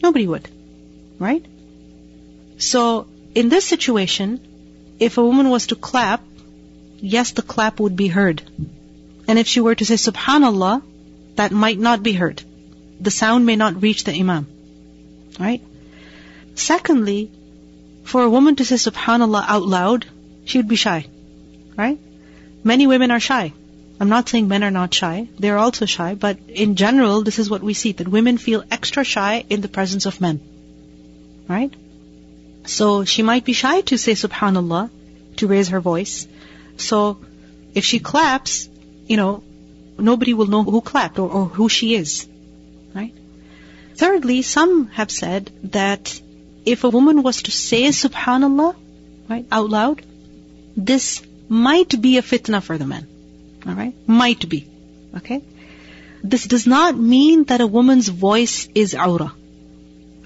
Nobody 0.02 0.26
would. 0.26 0.50
Right? 1.20 1.46
So 2.58 3.08
in 3.36 3.50
this 3.50 3.66
situation, 3.66 4.40
if 5.02 5.18
a 5.18 5.26
woman 5.26 5.50
was 5.50 5.68
to 5.68 5.76
clap, 5.76 6.24
yes, 7.14 7.32
the 7.32 7.42
clap 7.42 7.80
would 7.80 7.96
be 7.96 8.08
heard. 8.08 8.42
And 9.28 9.40
if 9.40 9.48
she 9.48 9.60
were 9.60 9.74
to 9.76 9.86
say 9.86 9.96
subhanallah, 9.96 10.84
that 11.38 11.52
might 11.52 11.80
not 11.80 12.04
be 12.04 12.14
heard. 12.14 12.44
The 13.00 13.10
sound 13.10 13.48
may 13.48 13.56
not 13.56 13.82
reach 13.82 14.04
the 14.04 14.14
imam. 14.14 14.46
Right? 15.40 15.62
Secondly, 16.54 17.32
for 18.04 18.22
a 18.22 18.30
woman 18.30 18.58
to 18.58 18.66
say 18.66 18.76
subhanallah 18.76 19.44
out 19.48 19.64
loud, 19.64 20.06
she 20.46 20.60
would 20.60 20.68
be 20.68 20.76
shy. 20.84 21.08
Right? 21.76 22.00
Many 22.64 22.86
women 22.86 23.10
are 23.10 23.26
shy. 23.32 23.54
I'm 24.00 24.10
not 24.10 24.30
saying 24.30 24.48
men 24.48 24.64
are 24.64 24.78
not 24.80 24.94
shy. 24.94 25.28
They're 25.40 25.58
also 25.58 25.88
shy, 25.88 26.14
but 26.14 26.38
in 26.48 26.76
general, 26.76 27.24
this 27.24 27.40
is 27.40 27.50
what 27.50 27.64
we 27.64 27.74
see, 27.74 27.94
that 27.94 28.08
women 28.08 28.38
feel 28.38 28.64
extra 28.70 29.04
shy 29.04 29.46
in 29.50 29.62
the 29.62 29.76
presence 29.80 30.06
of 30.06 30.22
men. 30.22 30.40
Right? 31.48 31.74
So 32.66 33.06
she 33.06 33.24
might 33.24 33.46
be 33.46 33.54
shy 33.54 33.82
to 33.82 33.98
say 33.98 34.14
subhanallah, 34.14 34.90
to 35.38 35.48
raise 35.48 35.70
her 35.70 35.80
voice. 35.80 36.28
So 36.78 37.20
if 37.74 37.86
she 37.86 38.00
claps, 38.00 38.70
you 39.08 39.18
know, 39.18 39.44
nobody 39.98 40.34
will 40.34 40.48
know 40.48 40.64
who 40.64 40.82
clapped 40.82 41.20
or, 41.20 41.30
or 41.30 41.46
who 41.46 41.70
she 41.70 41.96
is. 41.96 42.28
Right? 42.94 43.14
Thirdly, 43.96 44.42
some 44.42 44.88
have 44.88 45.12
said 45.12 45.52
that 45.64 46.22
if 46.66 46.84
a 46.84 46.90
woman 46.90 47.24
was 47.24 47.44
to 47.44 47.52
say 47.52 47.84
subhanallah, 47.90 48.76
right, 49.30 49.46
out 49.52 49.70
loud, 49.70 50.04
this 50.76 51.22
might 51.50 52.00
be 52.02 52.18
a 52.18 52.22
fitna 52.22 52.62
for 52.62 52.78
the 52.78 52.86
men. 52.86 53.08
Alright? 53.68 53.96
Might 54.08 54.48
be. 54.48 54.68
Okay? 55.18 55.42
This 56.24 56.46
does 56.46 56.68
not 56.68 56.98
mean 56.98 57.46
that 57.46 57.62
a 57.62 57.68
woman's 57.68 58.08
voice 58.08 58.68
is 58.76 58.94
aura. 58.96 59.34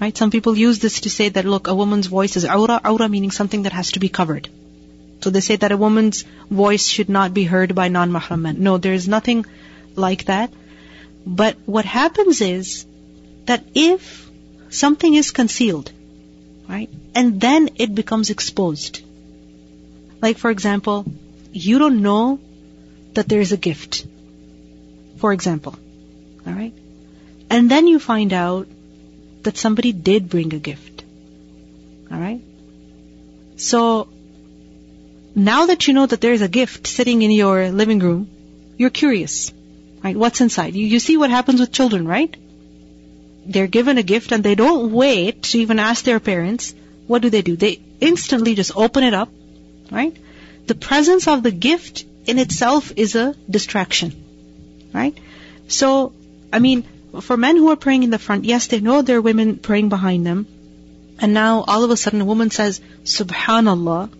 Right? 0.00 0.16
Some 0.16 0.30
people 0.30 0.56
use 0.56 0.78
this 0.78 1.00
to 1.00 1.10
say 1.10 1.28
that, 1.30 1.44
look, 1.44 1.68
a 1.68 1.74
woman's 1.74 2.06
voice 2.06 2.36
is 2.36 2.44
aura, 2.44 2.80
aura 2.84 3.08
meaning 3.08 3.30
something 3.30 3.62
that 3.62 3.72
has 3.72 3.92
to 3.92 4.00
be 4.00 4.08
covered. 4.08 4.48
So 5.22 5.30
they 5.30 5.40
say 5.40 5.56
that 5.56 5.72
a 5.72 5.76
woman's 5.76 6.22
voice 6.50 6.86
should 6.86 7.08
not 7.08 7.32
be 7.32 7.44
heard 7.44 7.74
by 7.74 7.88
non-mahram 7.88 8.42
men. 8.42 8.62
No, 8.62 8.76
there 8.76 8.92
is 8.92 9.08
nothing 9.08 9.46
like 9.94 10.26
that. 10.26 10.52
But 11.26 11.56
what 11.64 11.84
happens 11.84 12.40
is 12.40 12.84
that 13.46 13.64
if 13.74 14.30
something 14.68 15.14
is 15.14 15.30
concealed, 15.30 15.90
right, 16.68 16.90
and 17.14 17.40
then 17.40 17.70
it 17.76 17.94
becomes 17.94 18.30
exposed. 18.30 19.02
Like 20.20 20.38
for 20.38 20.50
example, 20.50 21.06
you 21.52 21.78
don't 21.78 22.02
know 22.02 22.38
that 23.14 23.28
there 23.28 23.40
is 23.40 23.52
a 23.52 23.56
gift. 23.56 24.06
For 25.18 25.32
example. 25.32 25.74
Alright? 26.46 26.74
And 27.48 27.70
then 27.70 27.86
you 27.86 27.98
find 27.98 28.32
out 28.32 28.68
that 29.46 29.56
somebody 29.56 29.92
did 29.92 30.28
bring 30.28 30.54
a 30.54 30.58
gift. 30.58 31.04
Alright? 32.12 32.42
So, 33.56 34.08
now 35.34 35.66
that 35.66 35.86
you 35.88 35.94
know 35.94 36.06
that 36.06 36.20
there 36.20 36.32
is 36.32 36.42
a 36.42 36.48
gift 36.48 36.86
sitting 36.86 37.22
in 37.22 37.30
your 37.30 37.70
living 37.70 37.98
room, 37.98 38.28
you're 38.76 38.90
curious. 38.90 39.52
Right? 40.02 40.16
What's 40.16 40.40
inside? 40.40 40.74
You, 40.74 40.86
you 40.86 40.98
see 41.00 41.16
what 41.16 41.30
happens 41.30 41.60
with 41.60 41.72
children, 41.72 42.06
right? 42.06 42.36
They're 43.46 43.66
given 43.66 43.98
a 43.98 44.02
gift 44.02 44.32
and 44.32 44.44
they 44.44 44.54
don't 44.54 44.92
wait 44.92 45.42
to 45.50 45.58
even 45.58 45.78
ask 45.78 46.04
their 46.04 46.20
parents. 46.20 46.74
What 47.06 47.22
do 47.22 47.30
they 47.30 47.42
do? 47.42 47.56
They 47.56 47.80
instantly 48.00 48.54
just 48.54 48.76
open 48.76 49.04
it 49.04 49.14
up, 49.14 49.30
right? 49.90 50.16
The 50.66 50.74
presence 50.74 51.28
of 51.28 51.42
the 51.42 51.52
gift 51.52 52.04
in 52.26 52.38
itself 52.38 52.92
is 52.96 53.14
a 53.14 53.34
distraction, 53.48 54.12
right? 54.92 55.16
So, 55.68 56.12
I 56.52 56.58
mean, 56.58 56.84
for 57.20 57.36
men 57.36 57.56
who 57.56 57.70
are 57.70 57.76
praying 57.76 58.02
in 58.02 58.10
the 58.10 58.18
front, 58.18 58.44
yes, 58.44 58.66
they 58.66 58.80
know 58.80 59.02
there 59.02 59.18
are 59.18 59.22
women 59.22 59.56
praying 59.58 59.88
behind 59.88 60.26
them. 60.26 60.46
And 61.18 61.32
now 61.32 61.64
all 61.66 61.84
of 61.84 61.90
a 61.90 61.96
sudden 61.96 62.20
a 62.20 62.24
woman 62.24 62.50
says, 62.50 62.80
Subhanallah. 63.04 64.10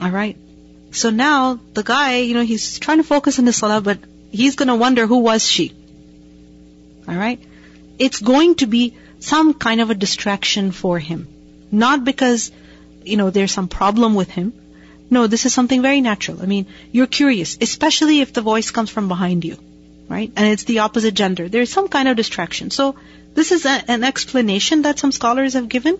Alright? 0.00 0.38
So 0.92 1.10
now 1.10 1.58
the 1.74 1.82
guy, 1.82 2.18
you 2.18 2.34
know, 2.34 2.42
he's 2.42 2.78
trying 2.78 2.98
to 2.98 3.04
focus 3.04 3.38
on 3.38 3.44
the 3.44 3.52
salah, 3.52 3.80
but 3.80 3.98
he's 4.30 4.56
gonna 4.56 4.76
wonder 4.76 5.06
who 5.06 5.18
was 5.18 5.46
she. 5.46 5.72
Alright? 7.08 7.42
It's 7.98 8.20
going 8.20 8.54
to 8.56 8.66
be 8.66 8.96
some 9.20 9.54
kind 9.54 9.80
of 9.80 9.90
a 9.90 9.94
distraction 9.94 10.72
for 10.72 10.98
him. 10.98 11.28
Not 11.70 12.04
because, 12.04 12.50
you 13.04 13.16
know, 13.16 13.30
there's 13.30 13.52
some 13.52 13.68
problem 13.68 14.14
with 14.14 14.30
him. 14.30 14.52
No, 15.10 15.26
this 15.26 15.44
is 15.44 15.52
something 15.52 15.82
very 15.82 16.00
natural. 16.00 16.42
I 16.42 16.46
mean, 16.46 16.66
you're 16.90 17.06
curious, 17.06 17.58
especially 17.60 18.20
if 18.20 18.32
the 18.32 18.40
voice 18.40 18.70
comes 18.70 18.88
from 18.88 19.08
behind 19.08 19.44
you 19.44 19.58
right? 20.12 20.30
And 20.36 20.48
it's 20.54 20.64
the 20.64 20.80
opposite 20.86 21.14
gender. 21.14 21.48
There's 21.48 21.70
some 21.78 21.88
kind 21.88 22.08
of 22.08 22.16
distraction. 22.16 22.70
So 22.70 22.94
this 23.34 23.52
is 23.52 23.66
a, 23.66 23.76
an 23.96 24.04
explanation 24.04 24.82
that 24.82 24.98
some 24.98 25.12
scholars 25.12 25.54
have 25.54 25.68
given 25.68 25.98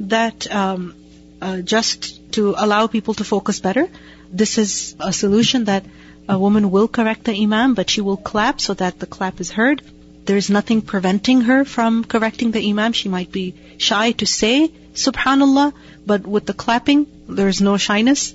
that 0.00 0.50
um, 0.60 0.94
uh, 1.40 1.58
just 1.74 2.32
to 2.32 2.54
allow 2.56 2.86
people 2.86 3.14
to 3.14 3.24
focus 3.24 3.60
better. 3.60 3.88
This 4.32 4.56
is 4.58 4.96
a 4.98 5.12
solution 5.12 5.66
that 5.66 5.84
a 6.28 6.38
woman 6.38 6.70
will 6.70 6.88
correct 6.88 7.24
the 7.24 7.36
imam, 7.42 7.74
but 7.74 7.90
she 7.90 8.00
will 8.00 8.16
clap 8.16 8.60
so 8.60 8.74
that 8.74 8.98
the 8.98 9.06
clap 9.06 9.40
is 9.40 9.50
heard. 9.50 9.82
There 10.24 10.36
is 10.36 10.50
nothing 10.50 10.82
preventing 10.82 11.42
her 11.42 11.64
from 11.64 12.04
correcting 12.04 12.50
the 12.50 12.68
imam. 12.70 12.92
She 12.92 13.08
might 13.08 13.30
be 13.30 13.54
shy 13.78 14.12
to 14.12 14.26
say 14.26 14.72
subhanallah, 14.94 15.72
but 16.04 16.26
with 16.26 16.46
the 16.46 16.54
clapping, 16.64 17.06
there's 17.28 17.60
no 17.60 17.76
shyness. 17.76 18.34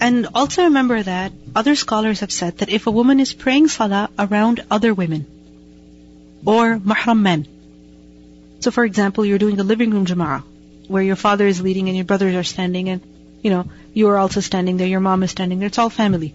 And 0.00 0.28
also 0.34 0.64
remember 0.64 1.02
that 1.02 1.32
other 1.54 1.74
scholars 1.74 2.20
have 2.20 2.32
said 2.32 2.58
that 2.58 2.68
if 2.68 2.86
a 2.86 2.90
woman 2.90 3.20
is 3.20 3.32
praying 3.32 3.68
salah 3.68 4.10
around 4.18 4.64
other 4.70 4.92
women 4.92 5.26
or 6.44 6.78
mahram 6.78 7.22
men, 7.22 7.46
so 8.60 8.70
for 8.70 8.84
example, 8.84 9.24
you're 9.24 9.38
doing 9.38 9.56
the 9.56 9.64
living 9.64 9.90
room 9.90 10.06
jama'ah, 10.06 10.42
where 10.88 11.02
your 11.02 11.16
father 11.16 11.46
is 11.46 11.60
leading 11.60 11.88
and 11.88 11.96
your 11.96 12.04
brothers 12.04 12.34
are 12.34 12.44
standing 12.44 12.88
and, 12.88 13.00
you 13.42 13.50
know, 13.50 13.66
you 13.94 14.08
are 14.08 14.18
also 14.18 14.40
standing 14.40 14.76
there, 14.76 14.86
your 14.86 15.00
mom 15.00 15.22
is 15.22 15.30
standing 15.30 15.58
there, 15.58 15.68
it's 15.68 15.78
all 15.78 15.90
family. 15.90 16.34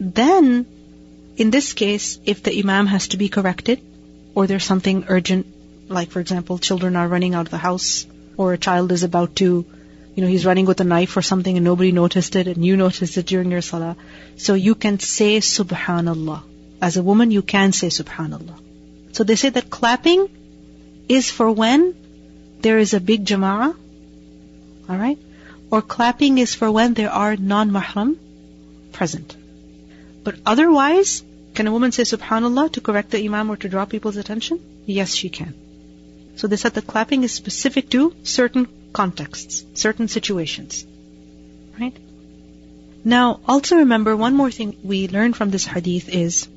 Then, 0.00 0.66
in 1.36 1.50
this 1.50 1.72
case, 1.72 2.18
if 2.24 2.42
the 2.42 2.58
imam 2.58 2.86
has 2.86 3.08
to 3.08 3.16
be 3.16 3.28
corrected, 3.28 3.80
or 4.34 4.46
there's 4.46 4.64
something 4.64 5.04
urgent, 5.08 5.46
like 5.88 6.10
for 6.10 6.20
example, 6.20 6.58
children 6.58 6.96
are 6.96 7.08
running 7.08 7.34
out 7.34 7.46
of 7.46 7.50
the 7.50 7.58
house, 7.58 8.06
or 8.36 8.52
a 8.52 8.58
child 8.58 8.92
is 8.92 9.02
about 9.02 9.36
to, 9.36 9.64
you 10.14 10.22
know, 10.22 10.28
he's 10.28 10.46
running 10.46 10.66
with 10.66 10.80
a 10.80 10.84
knife 10.84 11.16
or 11.16 11.22
something 11.22 11.56
and 11.56 11.64
nobody 11.64 11.90
noticed 11.92 12.36
it 12.36 12.46
and 12.46 12.64
you 12.64 12.76
noticed 12.76 13.16
it 13.16 13.26
during 13.26 13.50
your 13.50 13.62
salah. 13.62 13.96
So 14.36 14.54
you 14.54 14.74
can 14.74 15.00
say 15.00 15.38
subhanallah. 15.38 16.42
As 16.80 16.96
a 16.96 17.02
woman, 17.02 17.30
you 17.30 17.42
can 17.42 17.72
say 17.72 17.88
subhanallah. 17.88 18.58
So 19.12 19.24
they 19.24 19.36
say 19.36 19.48
that 19.50 19.70
clapping 19.70 20.28
is 21.08 21.30
for 21.30 21.50
when 21.50 21.94
there 22.60 22.78
is 22.78 22.94
a 22.94 23.00
big 23.00 23.24
jama'ah, 23.24 23.76
alright? 24.88 25.18
Or 25.70 25.82
clapping 25.82 26.38
is 26.38 26.54
for 26.54 26.70
when 26.70 26.94
there 26.94 27.10
are 27.10 27.36
non-mahram 27.36 28.16
present. 28.92 29.36
But 30.22 30.36
otherwise, 30.46 31.22
can 31.54 31.66
a 31.66 31.72
woman 31.72 31.92
say 31.92 32.04
subhanallah 32.04 32.72
to 32.72 32.80
correct 32.80 33.10
the 33.10 33.24
imam 33.24 33.50
or 33.50 33.56
to 33.56 33.68
draw 33.68 33.84
people's 33.84 34.16
attention? 34.16 34.60
Yes, 34.86 35.14
she 35.14 35.28
can. 35.28 35.54
So 36.36 36.46
they 36.46 36.56
said 36.56 36.74
that 36.74 36.86
clapping 36.86 37.22
is 37.24 37.32
specific 37.32 37.90
to 37.90 38.14
certain 38.22 38.66
contexts, 38.94 39.64
certain 39.74 40.08
situations. 40.08 40.86
Right? 41.78 41.96
Now, 43.04 43.40
also 43.46 43.76
remember 43.76 44.16
one 44.16 44.34
more 44.34 44.50
thing 44.50 44.76
we 44.82 45.08
learned 45.08 45.36
from 45.36 45.50
this 45.50 45.66
hadith 45.66 46.08
is 46.08 46.48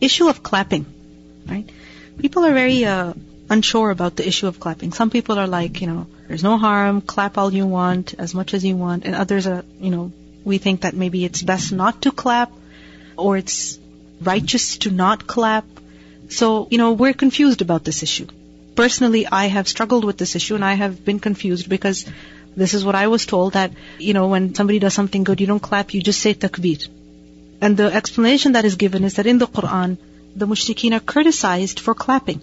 issue 0.00 0.28
of 0.28 0.42
clapping. 0.42 0.84
Right? 1.46 1.70
People 2.18 2.44
are 2.44 2.52
very 2.52 2.84
uh, 2.84 3.14
unsure 3.48 3.90
about 3.90 4.16
the 4.16 4.26
issue 4.28 4.46
of 4.46 4.60
clapping. 4.60 4.92
Some 4.92 5.10
people 5.10 5.38
are 5.38 5.46
like, 5.46 5.80
you 5.80 5.86
know, 5.86 6.06
there's 6.28 6.42
no 6.42 6.58
harm, 6.58 7.00
clap 7.00 7.38
all 7.38 7.52
you 7.52 7.66
want, 7.66 8.14
as 8.18 8.34
much 8.34 8.54
as 8.54 8.64
you 8.64 8.76
want, 8.76 9.04
and 9.04 9.14
others 9.14 9.46
are, 9.46 9.64
you 9.80 9.90
know, 9.90 10.12
we 10.44 10.58
think 10.58 10.82
that 10.82 10.94
maybe 10.94 11.24
it's 11.24 11.42
best 11.42 11.72
not 11.72 12.02
to 12.02 12.12
clap, 12.12 12.52
or 13.16 13.36
it's 13.36 13.78
righteous 14.20 14.78
to 14.78 14.90
not 14.90 15.26
clap. 15.26 15.64
So, 16.28 16.68
you 16.70 16.78
know, 16.78 16.92
we're 16.92 17.12
confused 17.12 17.62
about 17.62 17.84
this 17.84 18.02
issue 18.02 18.26
Personally, 18.75 19.27
I 19.27 19.47
have 19.47 19.67
struggled 19.67 20.05
with 20.05 20.17
this 20.17 20.35
issue 20.35 20.55
and 20.55 20.63
I 20.63 20.73
have 20.73 21.03
been 21.03 21.19
confused 21.19 21.67
because 21.69 22.05
this 22.55 22.73
is 22.73 22.85
what 22.85 22.95
I 22.95 23.07
was 23.07 23.25
told 23.25 23.53
that, 23.53 23.71
you 23.97 24.13
know, 24.13 24.27
when 24.27 24.55
somebody 24.55 24.79
does 24.79 24.93
something 24.93 25.23
good, 25.23 25.41
you 25.41 25.47
don't 25.47 25.59
clap, 25.59 25.93
you 25.93 26.01
just 26.01 26.21
say 26.21 26.33
takbir. 26.33 26.87
And 27.61 27.75
the 27.75 27.93
explanation 27.93 28.53
that 28.53 28.65
is 28.65 28.75
given 28.75 29.03
is 29.03 29.15
that 29.15 29.27
in 29.27 29.37
the 29.37 29.47
Quran, 29.47 29.97
the 30.35 30.47
mushrikeen 30.47 30.95
are 30.95 31.01
criticized 31.01 31.79
for 31.79 31.93
clapping. 31.93 32.41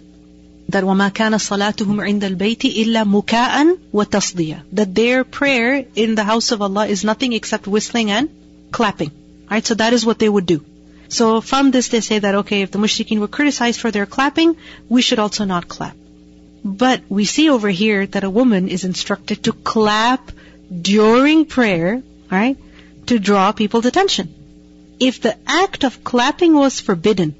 That 0.69 0.83
وَمَا 0.83 1.11
كَانَ 1.11 1.33
صَلَاتُهُمْ 1.33 1.97
عِنْدَ 2.07 2.23
الْبَيْتِ 2.35 2.73
إِلَّا 2.83 3.03
مُكَاءً 3.05 3.77
وَتَصْدِيًا 3.93 4.63
That 4.73 4.93
their 4.93 5.23
prayer 5.23 5.85
in 5.95 6.15
the 6.15 6.23
house 6.23 6.51
of 6.51 6.61
Allah 6.61 6.87
is 6.87 7.03
nothing 7.03 7.33
except 7.33 7.67
whistling 7.67 8.11
and 8.11 8.29
clapping. 8.71 9.11
Right? 9.49 9.65
So 9.65 9.75
that 9.75 9.93
is 9.93 10.05
what 10.05 10.19
they 10.19 10.29
would 10.29 10.45
do. 10.45 10.63
So 11.09 11.41
from 11.41 11.71
this 11.71 11.87
they 11.87 12.01
say 12.01 12.19
that, 12.19 12.35
okay, 12.35 12.61
if 12.61 12.71
the 12.71 12.79
mushrikeen 12.79 13.19
were 13.19 13.29
criticized 13.29 13.79
for 13.79 13.91
their 13.91 14.05
clapping, 14.05 14.57
we 14.89 15.01
should 15.01 15.19
also 15.19 15.45
not 15.45 15.67
clap. 15.67 15.95
But 16.64 17.02
we 17.08 17.24
see 17.24 17.50
over 17.50 17.68
here 17.68 18.06
that 18.06 18.24
a 18.24 18.30
woman 18.30 18.68
is 18.68 18.84
instructed 18.84 19.44
to 19.44 19.52
clap 19.52 20.30
during 20.80 21.44
prayer, 21.44 22.02
right? 22.30 22.56
To 23.06 23.18
draw 23.18 23.52
people's 23.52 23.86
attention. 23.86 24.32
If 25.00 25.20
the 25.20 25.36
act 25.46 25.84
of 25.84 26.04
clapping 26.04 26.54
was 26.54 26.80
forbidden, 26.80 27.34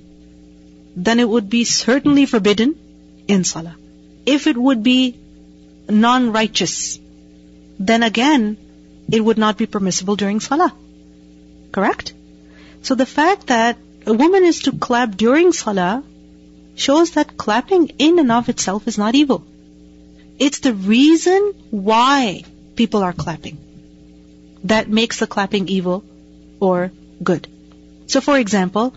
then 0.97 1.21
it 1.21 1.29
would 1.29 1.49
be 1.49 1.65
certainly 1.65 2.27
forbidden 2.27 2.75
in 3.29 3.45
salah. 3.45 3.77
If 4.27 4.47
it 4.47 4.57
would 4.57 4.83
be 4.83 5.17
non-righteous, 5.89 6.99
then 7.79 8.03
again, 8.03 8.57
it 9.11 9.21
would 9.21 9.39
not 9.39 9.57
be 9.57 9.67
permissible 9.67 10.17
during 10.17 10.41
salah. 10.41 10.75
Correct? 11.71 12.13
So 12.83 12.95
the 12.95 13.07
fact 13.07 13.47
that 13.47 13.79
a 14.07 14.13
woman 14.13 14.45
is 14.45 14.63
to 14.63 14.73
clap 14.73 15.17
during 15.17 15.53
salah 15.53 16.03
shows 16.75 17.13
that 17.13 17.37
clapping 17.37 17.89
in 17.99 18.19
and 18.19 18.33
of 18.33 18.49
itself 18.49 18.89
is 18.89 18.99
not 18.99 19.15
evil. 19.15 19.45
It's 20.39 20.61
the 20.61 20.75
reason 20.75 21.55
why 21.71 22.45
people 22.77 23.03
are 23.03 23.13
clapping 23.13 23.59
that 24.65 24.89
makes 24.89 25.19
the 25.19 25.27
clapping 25.27 25.69
evil 25.69 26.05
or 26.61 26.93
good. 27.23 27.49
So 28.07 28.21
for 28.21 28.39
example, 28.39 28.95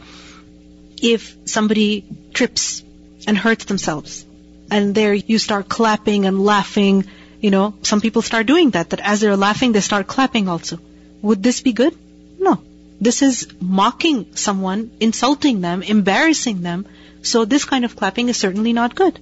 if 1.02 1.36
somebody 1.46 2.06
trips 2.34 2.84
and 3.28 3.38
hurts 3.38 3.66
themselves 3.66 4.26
and 4.72 4.96
there 4.96 5.14
you 5.14 5.40
start 5.40 5.70
clapping 5.70 6.26
and 6.26 6.44
laughing, 6.44 7.06
you 7.42 7.52
know, 7.52 7.76
some 7.82 8.02
people 8.02 8.22
start 8.22 8.46
doing 8.46 8.72
that, 8.72 8.92
that 8.92 9.00
as 9.00 9.22
they're 9.22 9.38
laughing, 9.38 9.72
they 9.72 9.82
start 9.82 10.08
clapping 10.08 10.48
also. 10.48 10.80
Would 11.22 11.44
this 11.44 11.62
be 11.62 11.74
good? 11.74 11.98
No. 12.40 12.62
This 13.02 13.22
is 13.22 13.48
mocking 13.60 14.36
someone, 14.36 14.92
insulting 15.00 15.62
them, 15.62 15.84
embarrassing 15.84 16.62
them, 16.62 16.86
so 17.26 17.44
this 17.46 17.66
kind 17.66 17.86
of 17.86 17.96
clapping 17.96 18.30
is 18.30 18.38
certainly 18.38 18.74
not 18.74 18.96
good. 18.96 19.20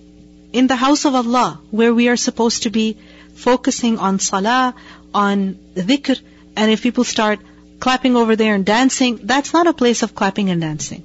In 0.52 0.68
the 0.68 0.76
house 0.76 1.06
of 1.06 1.16
Allah, 1.16 1.60
where 1.72 1.94
we 1.94 2.10
are 2.10 2.18
supposed 2.18 2.64
to 2.64 2.70
be 2.70 2.98
focusing 3.36 3.98
on 3.98 4.20
salah, 4.20 4.76
on 5.14 5.56
dhikr, 5.76 6.20
and 6.56 6.72
if 6.72 6.84
people 6.84 7.04
start 7.04 7.40
clapping 7.80 8.16
over 8.16 8.36
there 8.36 8.56
and 8.56 8.66
dancing, 8.66 9.20
that's 9.24 9.54
not 9.54 9.68
a 9.68 9.74
place 9.74 10.04
of 10.04 10.14
clapping 10.14 10.50
and 10.50 10.62
dancing. 10.62 11.04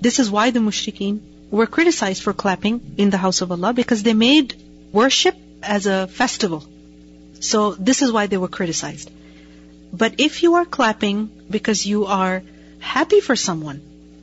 This 0.00 0.18
is 0.18 0.30
why 0.30 0.50
the 0.50 0.60
mushrikeen 0.60 1.20
were 1.50 1.66
criticized 1.66 2.22
for 2.22 2.32
clapping 2.32 2.80
in 2.96 3.10
the 3.10 3.18
house 3.18 3.40
of 3.42 3.52
Allah 3.52 3.72
because 3.72 4.02
they 4.02 4.14
made 4.14 4.54
worship 4.92 5.36
as 5.62 5.86
a 5.86 6.06
festival. 6.06 6.64
So 7.40 7.74
this 7.74 8.02
is 8.02 8.10
why 8.10 8.26
they 8.26 8.38
were 8.38 8.48
criticized. 8.48 9.10
But 9.92 10.14
if 10.18 10.42
you 10.42 10.54
are 10.54 10.64
clapping 10.64 11.30
because 11.50 11.84
you 11.84 12.06
are 12.06 12.42
happy 12.78 13.20
for 13.20 13.36
someone, 13.36 13.82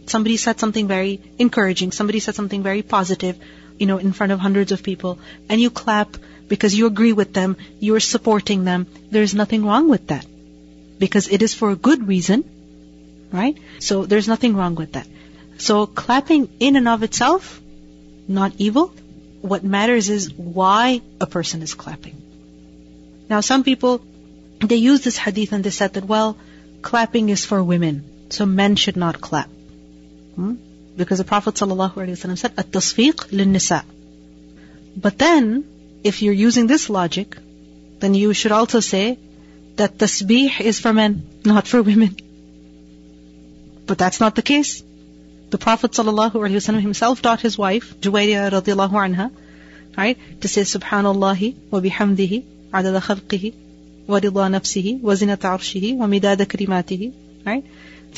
somebody 0.09 0.37
said 0.37 0.59
something 0.59 0.87
very 0.87 1.21
encouraging, 1.37 1.91
somebody 1.91 2.19
said 2.19 2.35
something 2.35 2.63
very 2.63 2.81
positive, 2.81 3.37
you 3.77 3.85
know, 3.85 3.97
in 3.97 4.11
front 4.13 4.31
of 4.31 4.39
hundreds 4.39 4.71
of 4.71 4.83
people, 4.83 5.19
and 5.47 5.61
you 5.61 5.69
clap 5.69 6.17
because 6.49 6.75
you 6.75 6.87
agree 6.87 7.13
with 7.13 7.33
them, 7.33 7.55
you're 7.79 7.99
supporting 7.99 8.63
them, 8.65 8.87
there's 9.11 9.33
nothing 9.33 9.65
wrong 9.65 9.89
with 9.89 10.07
that. 10.07 10.25
Because 10.97 11.29
it 11.29 11.41
is 11.41 11.53
for 11.53 11.71
a 11.71 11.75
good 11.75 12.07
reason, 12.07 12.43
right? 13.31 13.57
So 13.79 14.05
there's 14.05 14.27
nothing 14.27 14.55
wrong 14.55 14.75
with 14.75 14.93
that. 14.93 15.07
So 15.57 15.85
clapping 15.85 16.49
in 16.59 16.75
and 16.75 16.87
of 16.87 17.03
itself, 17.03 17.61
not 18.27 18.53
evil. 18.57 18.87
What 19.41 19.63
matters 19.63 20.09
is 20.09 20.33
why 20.33 21.01
a 21.21 21.27
person 21.27 21.61
is 21.61 21.73
clapping. 21.73 22.21
Now 23.29 23.41
some 23.41 23.63
people, 23.63 24.01
they 24.59 24.75
use 24.77 25.01
this 25.01 25.17
hadith 25.17 25.53
and 25.53 25.63
they 25.63 25.69
said 25.69 25.93
that, 25.93 26.03
well, 26.05 26.37
clapping 26.81 27.29
is 27.29 27.45
for 27.45 27.63
women, 27.63 28.27
so 28.29 28.45
men 28.45 28.75
should 28.75 28.97
not 28.97 29.21
clap. 29.21 29.49
Hmm? 30.39 30.53
Because 30.95 31.17
the 31.17 31.25
Prophet 31.25 31.55
ﷺ 31.55 32.37
said, 32.37 32.53
At-tasfiq 32.57 33.31
lin-nisa. 33.31 33.83
But 35.05 35.17
then, 35.17 35.65
if 36.03 36.21
you're 36.21 36.39
using 36.41 36.67
this 36.67 36.89
logic, 36.89 37.37
then 37.99 38.13
you 38.13 38.33
should 38.33 38.53
also 38.53 38.79
say 38.79 39.19
that 39.75 39.97
tasbih 39.97 40.61
is 40.61 40.79
for 40.79 40.93
men, 40.93 41.17
not 41.43 41.67
for 41.67 41.81
women. 41.81 42.15
But 43.85 43.97
that's 43.97 44.21
not 44.21 44.35
the 44.35 44.41
case. 44.41 44.81
The 45.49 45.57
Prophet 45.57 45.91
ﷺ 45.91 46.81
himself 46.87 47.21
taught 47.21 47.41
his 47.41 47.57
wife, 47.57 47.93
Juwayriya 47.99 48.49
radiallahu 48.55 48.99
anha, 49.05 49.31
right, 49.97 50.17
to 50.41 50.47
say 50.47 50.61
Subhanallah 50.61 51.55
wa 51.71 51.79
bihamdihi, 51.81 52.43
adada 52.71 53.01
khalqihi, 53.09 53.53
wa 54.07 54.19
rida 54.19 54.47
nafsihi, 54.55 54.99
wa 55.01 55.13
zinata 55.13 55.53
arshihi, 55.57 55.95
wa 55.97 56.05
midada 56.05 56.45
right? 57.45 57.65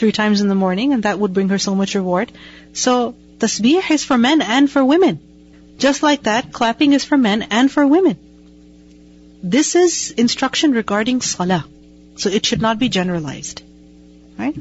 Three 0.02 0.12
times 0.12 0.42
in 0.42 0.48
the 0.52 0.62
morning, 0.62 0.94
and 0.94 1.04
that 1.04 1.20
would 1.20 1.34
bring 1.34 1.50
her 1.50 1.60
so 1.64 1.76
much 1.76 1.94
reward. 1.96 2.32
So, 2.74 2.94
tasbih 3.38 3.90
is 3.96 4.04
for 4.04 4.18
men 4.18 4.42
and 4.42 4.70
for 4.76 4.84
women. 4.84 5.20
Just 5.78 6.04
like 6.08 6.24
that, 6.24 6.52
clapping 6.52 6.94
is 6.94 7.06
for 7.06 7.18
men 7.18 7.44
and 7.60 7.72
for 7.72 7.86
women. 7.86 8.18
This 9.44 9.76
is 9.76 10.12
instruction 10.24 10.72
regarding 10.72 11.22
salah. 11.22 11.66
So 12.16 12.30
it 12.30 12.46
should 12.46 12.62
not 12.62 12.80
be 12.80 12.90
generalized. 12.90 13.64
Right? 14.38 14.58